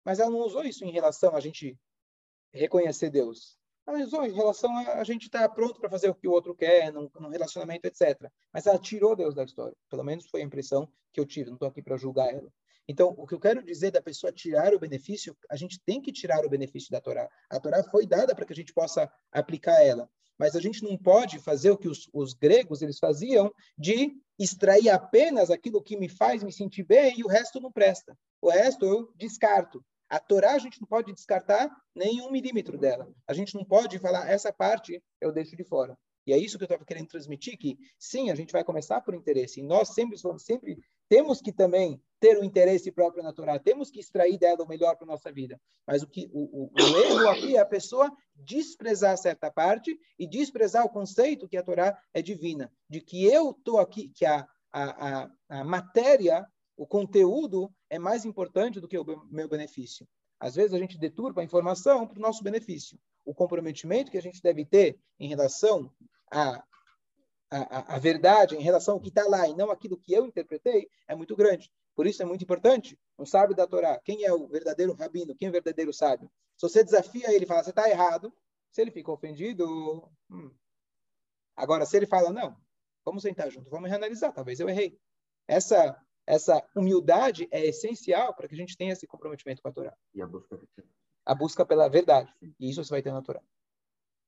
Mas 0.05 0.21
ela 0.21 0.31
não 0.31 0.41
usou 0.41 0.63
isso 0.65 0.85
em 0.85 0.93
relação 0.93 1.35
a 1.35 1.41
gente 1.41 1.77
reconhecer 2.53 3.11
Deus 3.11 3.59
analisou 3.87 4.25
em 4.25 4.33
relação 4.33 4.77
a 4.77 5.01
a 5.01 5.05
gente 5.05 5.27
estar 5.27 5.49
tá 5.49 5.49
pronto 5.49 5.81
para 5.81 5.91
fazer 5.91 6.09
o 6.09 6.15
que 6.15 6.29
o 6.29 6.33
outro 6.33 6.55
quer, 6.55 6.93
num, 6.93 7.11
num, 7.21 7.29
relacionamento, 7.29 7.87
etc. 7.87 8.31
Mas 8.53 8.67
ela 8.67 8.79
tirou 8.79 9.17
Deus 9.17 9.35
da 9.35 9.45
história. 9.45 9.77
Pelo 9.91 10.05
menos 10.05 10.27
foi 10.27 10.41
a 10.41 10.45
impressão 10.45 10.89
que 11.13 11.21
eu 11.21 11.27
tive. 11.27 11.51
Não 11.51 11.57
estou 11.57 11.69
aqui 11.69 11.83
para 11.83 11.97
julgar 11.97 12.33
ela. 12.33 12.51
Então, 12.89 13.15
o 13.17 13.27
que 13.27 13.35
eu 13.35 13.41
quero 13.41 13.63
dizer 13.63 13.91
da 13.91 14.03
pessoa 14.03 14.33
tirar 14.33 14.75
o 14.75 14.79
benefício, 14.79 15.37
a 15.49 15.57
gente 15.57 15.81
tem 15.85 16.01
que 16.01 16.13
tirar 16.13 16.45
o 16.45 16.49
benefício 16.49 16.91
da 16.91 17.01
Torá. 17.01 17.29
A 17.49 17.61
Torá 17.61 17.83
foi 17.85 18.07
dada 18.07 18.35
para 18.35 18.45
que 18.45 18.53
a 18.53 18.57
gente 18.57 18.73
possa 18.73 19.11
aplicar 19.31 19.81
ela. 19.83 20.09
Mas 20.39 20.57
a 20.57 20.61
gente 20.61 20.83
não 20.83 20.97
pode 20.97 21.39
fazer 21.39 21.71
o 21.71 21.79
que 21.79 21.89
os, 21.89 22.09
os 22.13 22.35
gregos 22.35 22.83
eles 22.83 22.99
faziam 22.99 23.53
de 23.79 24.13
extrair 24.43 24.89
apenas 24.91 25.51
aquilo 25.51 25.83
que 25.83 25.97
me 25.97 26.09
faz 26.09 26.43
me 26.43 26.53
sentir 26.53 26.83
bem 26.83 27.19
e 27.19 27.25
o 27.25 27.29
resto 27.29 27.61
não 27.61 27.71
presta. 27.71 28.17
O 28.41 28.51
resto 28.51 28.85
eu 28.85 29.13
descarto. 29.17 29.85
A 30.09 30.19
Torá 30.19 30.53
a 30.53 30.59
gente 30.59 30.81
não 30.81 30.87
pode 30.87 31.13
descartar 31.13 31.71
nenhum 31.95 32.31
milímetro 32.31 32.77
dela. 32.77 33.11
A 33.27 33.33
gente 33.33 33.55
não 33.55 33.65
pode 33.65 33.99
falar 33.99 34.29
essa 34.29 34.53
parte 34.53 35.03
eu 35.21 35.33
deixo 35.33 35.57
de 35.57 35.65
fora. 35.65 35.97
E 36.27 36.33
é 36.33 36.39
isso 36.39 36.57
que 36.57 36.65
eu 36.65 36.67
estava 36.67 36.85
querendo 36.85 37.09
transmitir 37.09 37.59
que 37.59 37.77
sim, 37.99 38.31
a 38.31 38.35
gente 38.35 38.53
vai 38.53 38.63
começar 38.63 39.01
por 39.01 39.15
interesse. 39.15 39.61
E 39.61 39.63
nós 39.63 39.89
sempre 39.89 40.17
sempre 40.39 40.79
temos 41.13 41.43
que 41.43 41.53
também 41.53 42.01
ter 42.19 42.39
o 42.39 42.45
interesse 42.45 42.91
próprio 42.91 43.23
na 43.23 43.35
Torá, 43.35 43.59
temos 43.59 43.91
que 43.91 44.01
extrair 44.01 44.39
dela 44.39 44.65
o 44.65 44.67
melhor 44.67 44.97
para 44.97 45.07
nossa 45.07 45.31
vida. 45.31 45.61
Mas 45.87 46.03
o 46.03 46.07
que 46.07 46.27
o, 46.33 46.63
o, 46.63 46.71
o 46.73 46.99
erro 47.05 47.29
aqui 47.29 47.55
é 47.55 47.61
a 47.61 47.67
pessoa 47.67 48.11
desprezar 48.35 49.19
certa 49.19 49.51
parte 49.51 49.95
e 50.19 50.27
desprezar 50.27 50.87
o 50.87 50.89
conceito 50.89 51.47
que 51.47 51.59
a 51.59 51.63
Torá 51.63 51.95
é 52.15 52.23
divina, 52.23 52.73
de 52.89 53.03
que 53.03 53.27
eu 53.27 53.51
estou 53.51 53.79
aqui, 53.79 54.09
que 54.09 54.25
a, 54.25 54.49
a, 54.73 55.25
a, 55.25 55.31
a 55.51 55.65
matéria 55.65 56.47
o 56.79 56.87
conteúdo 56.87 57.71
é 57.91 57.99
mais 57.99 58.25
importante 58.25 58.81
do 58.81 58.89
que 58.89 58.97
o 58.97 59.05
meu 59.31 59.51
benefício. 59.51 60.09
Às 60.41 60.55
vezes 60.55 60.73
a 60.73 60.79
gente 60.79 60.97
deturpa 60.97 61.43
a 61.43 61.45
informação 61.45 62.07
para 62.07 62.19
o 62.19 62.23
nosso 62.23 62.43
benefício. 62.43 62.99
O 63.23 63.35
comprometimento 63.35 64.11
que 64.11 64.17
a 64.17 64.23
gente 64.23 64.41
deve 64.41 64.65
ter 64.65 64.99
em 65.21 65.29
relação 65.29 65.93
à, 67.61 67.97
à 67.97 67.99
verdade, 67.99 68.57
em 68.57 68.63
relação 68.63 68.95
ao 68.95 69.01
que 69.01 69.09
está 69.09 69.25
lá 69.27 69.49
e 69.49 69.55
não 69.55 69.71
aquilo 69.71 69.99
que 69.99 70.13
eu 70.13 70.27
interpretei, 70.27 70.89
é 71.09 71.15
muito 71.15 71.37
grande. 71.37 71.71
Por 71.95 72.07
isso 72.07 72.23
é 72.23 72.27
muito 72.27 72.43
importante. 72.43 72.99
Um 73.19 73.27
sábio 73.27 73.55
da 73.55 73.67
Torá, 73.67 74.01
quem 74.05 74.25
é 74.25 74.33
o 74.33 74.47
verdadeiro 74.47 74.95
rabino, 74.95 75.35
quem 75.37 75.47
é 75.47 75.51
o 75.51 75.53
verdadeiro 75.53 75.93
sábio? 75.93 76.31
Se 76.57 76.69
você 76.69 76.83
desafia 76.83 77.33
ele 77.35 77.45
e 77.45 77.49
fala, 77.49 77.63
você 77.63 77.71
está 77.71 77.89
errado, 77.89 78.33
se 78.71 78.81
ele 78.81 78.91
fica 78.91 79.13
ofendido. 79.13 80.09
Hum. 80.31 80.51
Agora, 81.55 81.85
se 81.85 81.97
ele 81.97 82.07
fala, 82.07 82.33
não, 82.33 82.57
vamos 83.05 83.23
sentar 83.23 83.51
junto, 83.51 83.71
vamos 83.71 83.91
reanalisar, 83.91 84.33
talvez 84.33 84.59
eu 84.59 84.69
errei. 84.69 84.99
Essa 85.47 86.01
essa 86.27 86.65
humildade 86.77 87.49
é 87.51 87.67
essencial 87.67 88.35
para 88.35 88.49
que 88.49 88.55
a 88.55 88.57
gente 88.57 88.77
tenha 88.77 88.93
esse 88.93 89.07
comprometimento 89.07 89.61
com 89.61 89.69
a 89.69 89.73
Torá. 89.73 89.97
E 90.15 90.23
a 90.23 90.27
busca, 90.27 90.61
a 91.27 91.35
busca 91.35 91.67
pela 91.67 91.89
verdade. 91.89 92.33
E 92.61 92.71
isso 92.71 92.83
você 92.83 92.91
vai 92.91 93.03
ter 93.03 93.13
na 93.13 93.23
Torá. 93.23 93.43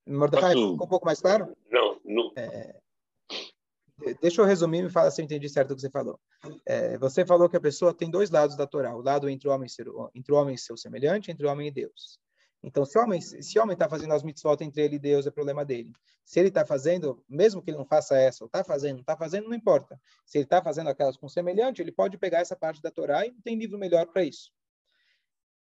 Mordecai, 0.06 0.54
ficou 0.54 0.74
um 0.74 0.88
pouco 0.88 1.06
mais 1.06 1.20
claro? 1.20 1.56
Não, 1.70 2.00
não. 2.04 2.32
É... 2.36 2.80
deixa 4.20 4.40
eu 4.40 4.44
resumir 4.44 4.78
e 4.78 4.82
me 4.82 4.90
fala 4.90 5.10
se 5.10 5.20
eu 5.20 5.24
entendi 5.24 5.48
certo 5.48 5.72
o 5.72 5.74
que 5.74 5.80
você 5.80 5.90
falou. 5.90 6.18
É, 6.66 6.98
você 6.98 7.24
falou 7.24 7.48
que 7.48 7.56
a 7.56 7.60
pessoa 7.60 7.94
tem 7.94 8.10
dois 8.10 8.30
lados 8.30 8.56
da 8.56 8.66
Torá, 8.66 8.94
o 8.94 9.00
lado 9.00 9.28
entre 9.28 9.48
o 9.48 9.52
homem, 9.52 9.68
ser, 9.68 9.86
entre 10.14 10.32
o 10.32 10.36
homem 10.36 10.54
e 10.54 10.58
seu 10.58 10.76
semelhante, 10.76 11.30
entre 11.30 11.46
o 11.46 11.50
homem 11.50 11.68
e 11.68 11.70
Deus. 11.70 12.18
Então, 12.66 12.84
se 12.86 12.98
o 12.98 13.02
homem 13.02 13.20
está 13.74 13.88
fazendo 13.90 14.14
as 14.14 14.22
mitzvot 14.22 14.56
entre 14.62 14.82
ele 14.82 14.96
e 14.96 14.98
Deus, 14.98 15.26
é 15.26 15.30
problema 15.30 15.66
dele. 15.66 15.92
Se 16.24 16.40
ele 16.40 16.48
está 16.48 16.64
fazendo, 16.64 17.22
mesmo 17.28 17.60
que 17.60 17.70
ele 17.70 17.76
não 17.76 17.84
faça 17.84 18.16
essa, 18.16 18.42
ou 18.42 18.46
está 18.46 18.64
fazendo, 18.64 18.94
não 18.94 19.00
está 19.02 19.14
fazendo, 19.14 19.48
não 19.48 19.54
importa. 19.54 20.00
Se 20.24 20.38
ele 20.38 20.44
está 20.44 20.62
fazendo 20.62 20.88
aquelas 20.88 21.18
com 21.18 21.28
semelhante, 21.28 21.82
ele 21.82 21.92
pode 21.92 22.16
pegar 22.16 22.40
essa 22.40 22.56
parte 22.56 22.80
da 22.80 22.90
Torá 22.90 23.26
e 23.26 23.32
não 23.32 23.40
tem 23.42 23.58
livro 23.58 23.78
melhor 23.78 24.06
para 24.06 24.24
isso. 24.24 24.50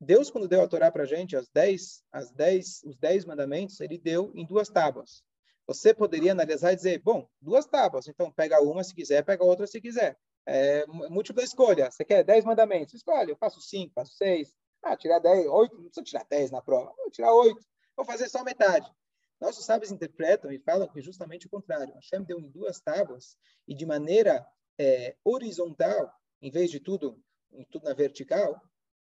Deus, 0.00 0.30
quando 0.30 0.46
deu 0.46 0.62
a 0.62 0.68
Torá 0.68 0.92
para 0.92 1.02
a 1.02 1.06
gente, 1.06 1.36
as 1.36 1.48
dez, 1.48 2.04
as 2.12 2.30
dez, 2.30 2.82
os 2.84 2.96
dez 2.96 3.24
mandamentos, 3.24 3.80
ele 3.80 3.98
deu 3.98 4.30
em 4.32 4.46
duas 4.46 4.68
tábuas. 4.68 5.24
Você 5.66 5.94
poderia 5.94 6.32
analisar 6.32 6.72
e 6.72 6.76
dizer, 6.76 7.00
bom, 7.00 7.28
duas 7.40 7.66
tábuas, 7.66 8.08
então 8.08 8.30
pega 8.30 8.60
uma 8.60 8.82
se 8.82 8.94
quiser, 8.94 9.24
pega 9.24 9.44
outra 9.44 9.66
se 9.66 9.80
quiser. 9.80 10.18
É, 10.44 10.84
múltipla 10.86 11.42
escolha. 11.42 11.90
Você 11.90 12.04
quer 12.04 12.24
dez 12.24 12.44
mandamentos? 12.44 12.94
Escolhe, 12.94 13.30
eu 13.30 13.36
faço 13.36 13.60
cinco, 13.60 13.94
faço 13.94 14.14
seis, 14.14 14.52
ah, 14.82 14.96
tirar 14.96 15.20
10, 15.20 15.46
8, 15.46 15.76
não 15.76 15.84
precisa 15.84 16.04
tirar 16.04 16.26
10 16.28 16.50
na 16.50 16.60
prova, 16.60 16.92
vou 16.96 17.10
tirar 17.10 17.32
8, 17.32 17.64
vou 17.96 18.04
fazer 18.04 18.28
só 18.28 18.42
metade. 18.42 18.90
Nossos 19.40 19.64
sábios 19.64 19.92
interpretam 19.92 20.50
e 20.50 20.58
falam 20.58 20.88
que 20.88 21.00
justamente 21.00 21.46
o 21.46 21.50
contrário. 21.50 21.94
Hashem 21.94 22.22
deu 22.22 22.38
em 22.38 22.48
duas 22.48 22.80
tábuas 22.80 23.36
e 23.66 23.74
de 23.74 23.86
maneira 23.86 24.46
é, 24.78 25.16
horizontal, 25.24 26.12
em 26.40 26.50
vez 26.50 26.70
de 26.70 26.80
tudo, 26.80 27.20
tudo 27.70 27.84
na 27.84 27.94
vertical, 27.94 28.60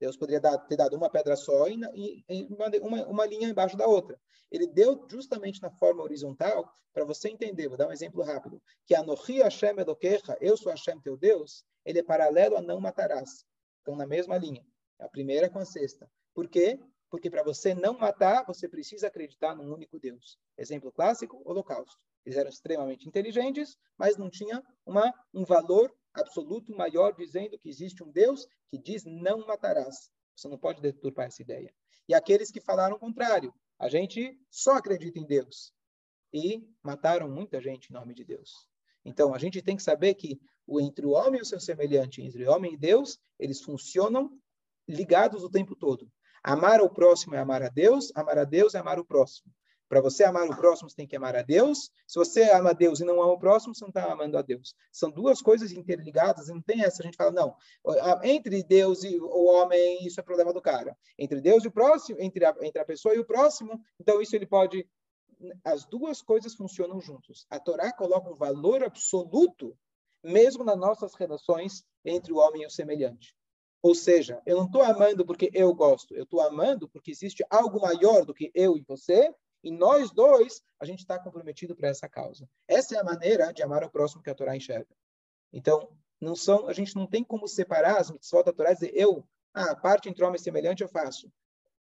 Deus 0.00 0.16
poderia 0.16 0.40
dar, 0.40 0.56
ter 0.58 0.76
dado 0.76 0.96
uma 0.96 1.11
pedra 1.11 1.37
só 1.37 1.68
e, 1.68 2.24
e, 2.28 2.46
uma, 2.80 3.06
uma, 3.06 3.26
linha 3.26 3.48
embaixo 3.48 3.76
da 3.76 3.87
outra. 3.87 4.18
Ele 4.50 4.66
deu 4.66 5.06
justamente 5.11 5.61
na 5.61 5.70
forma 5.70 6.02
horizontal 6.02 6.72
para 6.92 7.04
você 7.04 7.28
entender. 7.28 7.68
Vou 7.68 7.76
dar 7.76 7.88
um 7.88 7.92
exemplo 7.92 8.22
rápido. 8.22 8.62
Que 8.87 8.94
Anohi 8.94 9.42
Hashem 9.42 9.78
Elokecha, 9.78 10.37
eu 10.40 10.56
sou 10.56 10.70
Hashem 10.70 11.00
teu 11.00 11.16
Deus, 11.16 11.64
ele 11.84 11.98
é 11.98 12.02
paralelo 12.02 12.56
a 12.56 12.62
não 12.62 12.80
matarás. 12.80 13.44
Então, 13.82 13.96
na 13.96 14.06
mesma 14.06 14.38
linha. 14.38 14.64
A 14.98 15.08
primeira 15.08 15.48
com 15.48 15.58
a 15.58 15.64
sexta. 15.64 16.11
Por 16.34 16.48
quê? 16.48 16.78
Porque 17.11 17.30
para 17.30 17.42
você 17.42 17.74
não 17.74 17.98
matar, 17.98 18.44
você 18.44 18.68
precisa 18.68 19.06
acreditar 19.06 19.54
num 19.54 19.72
único 19.72 19.98
Deus. 19.98 20.38
Exemplo 20.56 20.92
clássico, 20.92 21.40
Holocausto. 21.44 21.98
Eles 22.24 22.38
eram 22.38 22.50
extremamente 22.50 23.08
inteligentes, 23.08 23.78
mas 23.96 24.16
não 24.16 24.28
tinha 24.28 24.62
uma, 24.84 25.12
um 25.32 25.44
valor 25.44 25.92
absoluto 26.14 26.74
maior 26.74 27.14
dizendo 27.14 27.58
que 27.58 27.68
existe 27.68 28.02
um 28.02 28.10
Deus 28.10 28.46
que 28.70 28.78
diz 28.78 29.04
não 29.04 29.46
matarás. 29.46 30.10
Você 30.34 30.48
não 30.48 30.58
pode 30.58 30.80
deturpar 30.80 31.26
essa 31.26 31.42
ideia. 31.42 31.72
E 32.08 32.14
aqueles 32.14 32.50
que 32.50 32.60
falaram 32.60 32.96
o 32.96 32.98
contrário. 32.98 33.52
A 33.78 33.88
gente 33.88 34.36
só 34.50 34.72
acredita 34.72 35.18
em 35.18 35.26
Deus. 35.26 35.72
E 36.32 36.66
mataram 36.82 37.28
muita 37.28 37.60
gente 37.60 37.90
em 37.90 37.92
nome 37.92 38.14
de 38.14 38.24
Deus. 38.24 38.66
Então, 39.04 39.34
a 39.34 39.38
gente 39.38 39.62
tem 39.62 39.76
que 39.76 39.82
saber 39.82 40.14
que 40.14 40.40
o 40.66 40.80
entre 40.80 41.06
o 41.06 41.10
homem 41.10 41.38
e 41.38 41.42
o 41.42 41.46
seu 41.46 41.60
semelhante, 41.60 42.20
entre 42.20 42.46
o 42.46 42.52
homem 42.52 42.74
e 42.74 42.76
Deus, 42.76 43.18
eles 43.38 43.62
funcionam 43.62 44.30
ligados 44.86 45.42
o 45.42 45.50
tempo 45.50 45.74
todo. 45.74 46.10
Amar 46.42 46.80
o 46.80 46.90
próximo 46.90 47.34
é 47.34 47.38
amar 47.38 47.62
a 47.62 47.68
Deus, 47.68 48.12
amar 48.14 48.38
a 48.38 48.44
Deus 48.44 48.74
é 48.74 48.78
amar 48.78 48.98
o 48.98 49.04
próximo. 49.04 49.52
Para 49.88 50.03
você 50.03 50.24
amar 50.24 50.46
o 50.46 50.55
próximo, 50.55 50.90
você 50.90 50.96
tem 50.96 51.07
que 51.07 51.16
amar 51.16 51.35
a 51.35 51.42
Deus. 51.42 51.90
Se 52.07 52.18
você 52.18 52.42
ama 52.51 52.70
a 52.70 52.72
Deus 52.74 53.01
e 53.01 53.05
não 53.05 53.22
ama 53.22 53.33
o 53.33 53.38
próximo, 53.38 53.74
você 53.74 53.83
não 53.83 53.88
está 53.88 54.12
amando 54.12 54.37
a 54.37 54.42
Deus. 54.42 54.74
São 54.92 55.11
duas 55.11 55.40
coisas 55.40 55.72
interligadas, 55.72 56.48
não 56.48 56.61
tem 56.61 56.83
essa. 56.83 57.03
A 57.03 57.07
gente 57.07 57.16
fala, 57.16 57.31
não, 57.31 57.57
entre 58.22 58.62
Deus 58.62 59.03
e 59.03 59.18
o 59.18 59.46
homem, 59.46 60.07
isso 60.07 60.20
é 60.20 60.22
problema 60.22 60.53
do 60.53 60.61
cara. 60.61 60.96
Entre 61.18 61.40
Deus 61.40 61.64
e 61.64 61.68
o 61.68 61.72
próximo, 61.72 62.20
entre 62.20 62.44
a, 62.44 62.55
entre 62.61 62.83
a 62.83 62.85
pessoa 62.85 63.14
e 63.14 63.18
o 63.18 63.24
próximo, 63.24 63.81
então 63.98 64.20
isso 64.20 64.37
ele 64.37 64.46
pode. 64.46 64.87
As 65.64 65.87
duas 65.87 66.20
coisas 66.20 66.55
funcionam 66.55 67.01
juntos. 67.01 67.46
A 67.48 67.59
Torá 67.59 67.90
coloca 67.92 68.29
um 68.29 68.35
valor 68.35 68.83
absoluto, 68.83 69.74
mesmo 70.22 70.64
nas 70.64 70.77
nossas 70.77 71.14
relações 71.14 71.83
entre 72.05 72.33
o 72.33 72.37
homem 72.37 72.62
e 72.62 72.66
o 72.66 72.70
semelhante. 72.70 73.35
Ou 73.81 73.94
seja, 73.94 74.42
eu 74.44 74.57
não 74.57 74.66
estou 74.66 74.83
amando 74.83 75.24
porque 75.24 75.51
eu 75.55 75.72
gosto, 75.72 76.14
eu 76.14 76.24
estou 76.24 76.40
amando 76.40 76.88
porque 76.88 77.12
existe 77.12 77.44
algo 77.48 77.81
maior 77.81 78.24
do 78.24 78.35
que 78.35 78.51
eu 78.53 78.77
e 78.77 78.83
você, 78.83 79.33
e 79.62 79.70
nós 79.70 80.10
dois, 80.10 80.62
a 80.78 80.84
gente 80.84 81.00
está 81.00 81.18
comprometido 81.18 81.74
para 81.74 81.88
essa 81.88 82.08
causa. 82.08 82.48
Essa 82.66 82.96
é 82.96 82.98
a 82.98 83.04
maneira 83.04 83.52
de 83.52 83.62
amar 83.62 83.82
o 83.84 83.90
próximo 83.90 84.22
que 84.22 84.30
a 84.30 84.34
Torá 84.34 84.56
enxerga. 84.56 84.94
Então, 85.52 85.90
não 86.20 86.34
são, 86.34 86.68
a 86.68 86.72
gente 86.72 86.94
não 86.94 87.06
tem 87.06 87.24
como 87.24 87.48
separar 87.48 87.98
as 87.98 88.10
mitzvot 88.10 88.44
da 88.44 88.52
Torá 88.52 88.72
e 88.72 88.74
dizer, 88.74 88.92
eu, 88.94 89.26
ah, 89.54 89.72
a 89.72 89.76
parte 89.76 90.08
entre 90.08 90.24
homem 90.24 90.38
semelhante 90.38 90.82
eu 90.82 90.88
faço. 90.88 91.30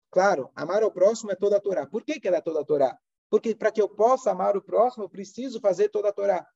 Claro, 0.10 0.50
amar 0.56 0.84
o 0.84 0.92
próximo 0.92 1.32
é 1.32 1.36
toda 1.36 1.58
a 1.58 1.62
Torá. 1.62 1.86
Por 1.86 2.04
que, 2.04 2.20
que 2.20 2.28
ela 2.28 2.38
é 2.38 2.42
toda 2.42 2.62
a 2.62 2.66
Torá? 2.66 2.98
Porque 3.30 3.54
para 3.54 3.72
que 3.72 3.82
eu 3.82 3.90
possa 3.90 4.32
amar 4.32 4.56
o 4.56 4.62
próximo, 4.62 5.04
eu 5.04 5.10
preciso 5.10 5.60
fazer 5.60 5.90
toda 5.90 6.10
a 6.10 6.14
Torá. 6.14 6.48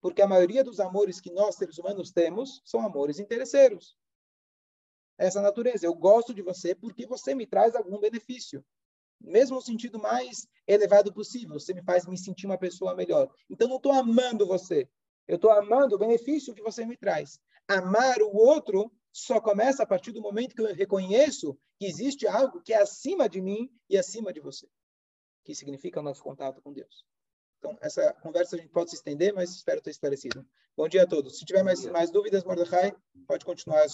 Porque 0.00 0.20
a 0.20 0.26
maioria 0.26 0.62
dos 0.62 0.80
amores 0.80 1.20
que 1.20 1.32
nós, 1.32 1.54
seres 1.54 1.78
humanos, 1.78 2.10
temos 2.10 2.60
são 2.64 2.84
amores 2.84 3.18
interesseiros 3.18 3.96
essa 5.18 5.40
natureza. 5.40 5.86
Eu 5.86 5.94
gosto 5.94 6.34
de 6.34 6.42
você 6.42 6.74
porque 6.74 7.06
você 7.06 7.34
me 7.34 7.46
traz 7.46 7.74
algum 7.74 7.98
benefício. 7.98 8.64
Mesmo 9.22 9.56
no 9.56 9.62
sentido 9.62 9.98
mais 9.98 10.46
elevado 10.66 11.12
possível, 11.12 11.58
você 11.58 11.72
me 11.72 11.82
faz 11.82 12.06
me 12.06 12.18
sentir 12.18 12.46
uma 12.46 12.58
pessoa 12.58 12.94
melhor. 12.94 13.30
Então, 13.48 13.68
não 13.68 13.76
estou 13.76 13.92
amando 13.92 14.46
você. 14.46 14.88
Eu 15.26 15.36
estou 15.36 15.50
amando 15.50 15.94
o 15.94 15.98
benefício 15.98 16.54
que 16.54 16.62
você 16.62 16.84
me 16.84 16.96
traz. 16.96 17.38
Amar 17.68 18.20
o 18.20 18.34
outro 18.34 18.90
só 19.12 19.40
começa 19.40 19.82
a 19.82 19.86
partir 19.86 20.10
do 20.12 20.20
momento 20.20 20.54
que 20.54 20.62
eu 20.62 20.74
reconheço 20.74 21.56
que 21.78 21.86
existe 21.86 22.26
algo 22.26 22.62
que 22.62 22.72
é 22.72 22.80
acima 22.80 23.28
de 23.28 23.40
mim 23.40 23.70
e 23.88 23.96
acima 23.96 24.32
de 24.32 24.40
você. 24.40 24.66
Que 25.44 25.54
significa 25.54 26.00
o 26.00 26.02
nosso 26.02 26.22
contato 26.22 26.60
com 26.62 26.72
Deus. 26.72 27.04
Então, 27.58 27.78
essa 27.80 28.12
conversa 28.14 28.56
a 28.56 28.58
gente 28.58 28.70
pode 28.70 28.90
se 28.90 28.96
estender, 28.96 29.32
mas 29.32 29.50
espero 29.50 29.80
ter 29.80 29.90
esclarecido. 29.90 30.44
Bom 30.76 30.88
dia 30.88 31.04
a 31.04 31.06
todos. 31.06 31.38
Se 31.38 31.44
tiver 31.44 31.62
mais, 31.62 31.84
mais 31.86 32.10
dúvidas, 32.10 32.42
Mordecai, 32.42 32.92
pode 33.26 33.44
continuar 33.44 33.84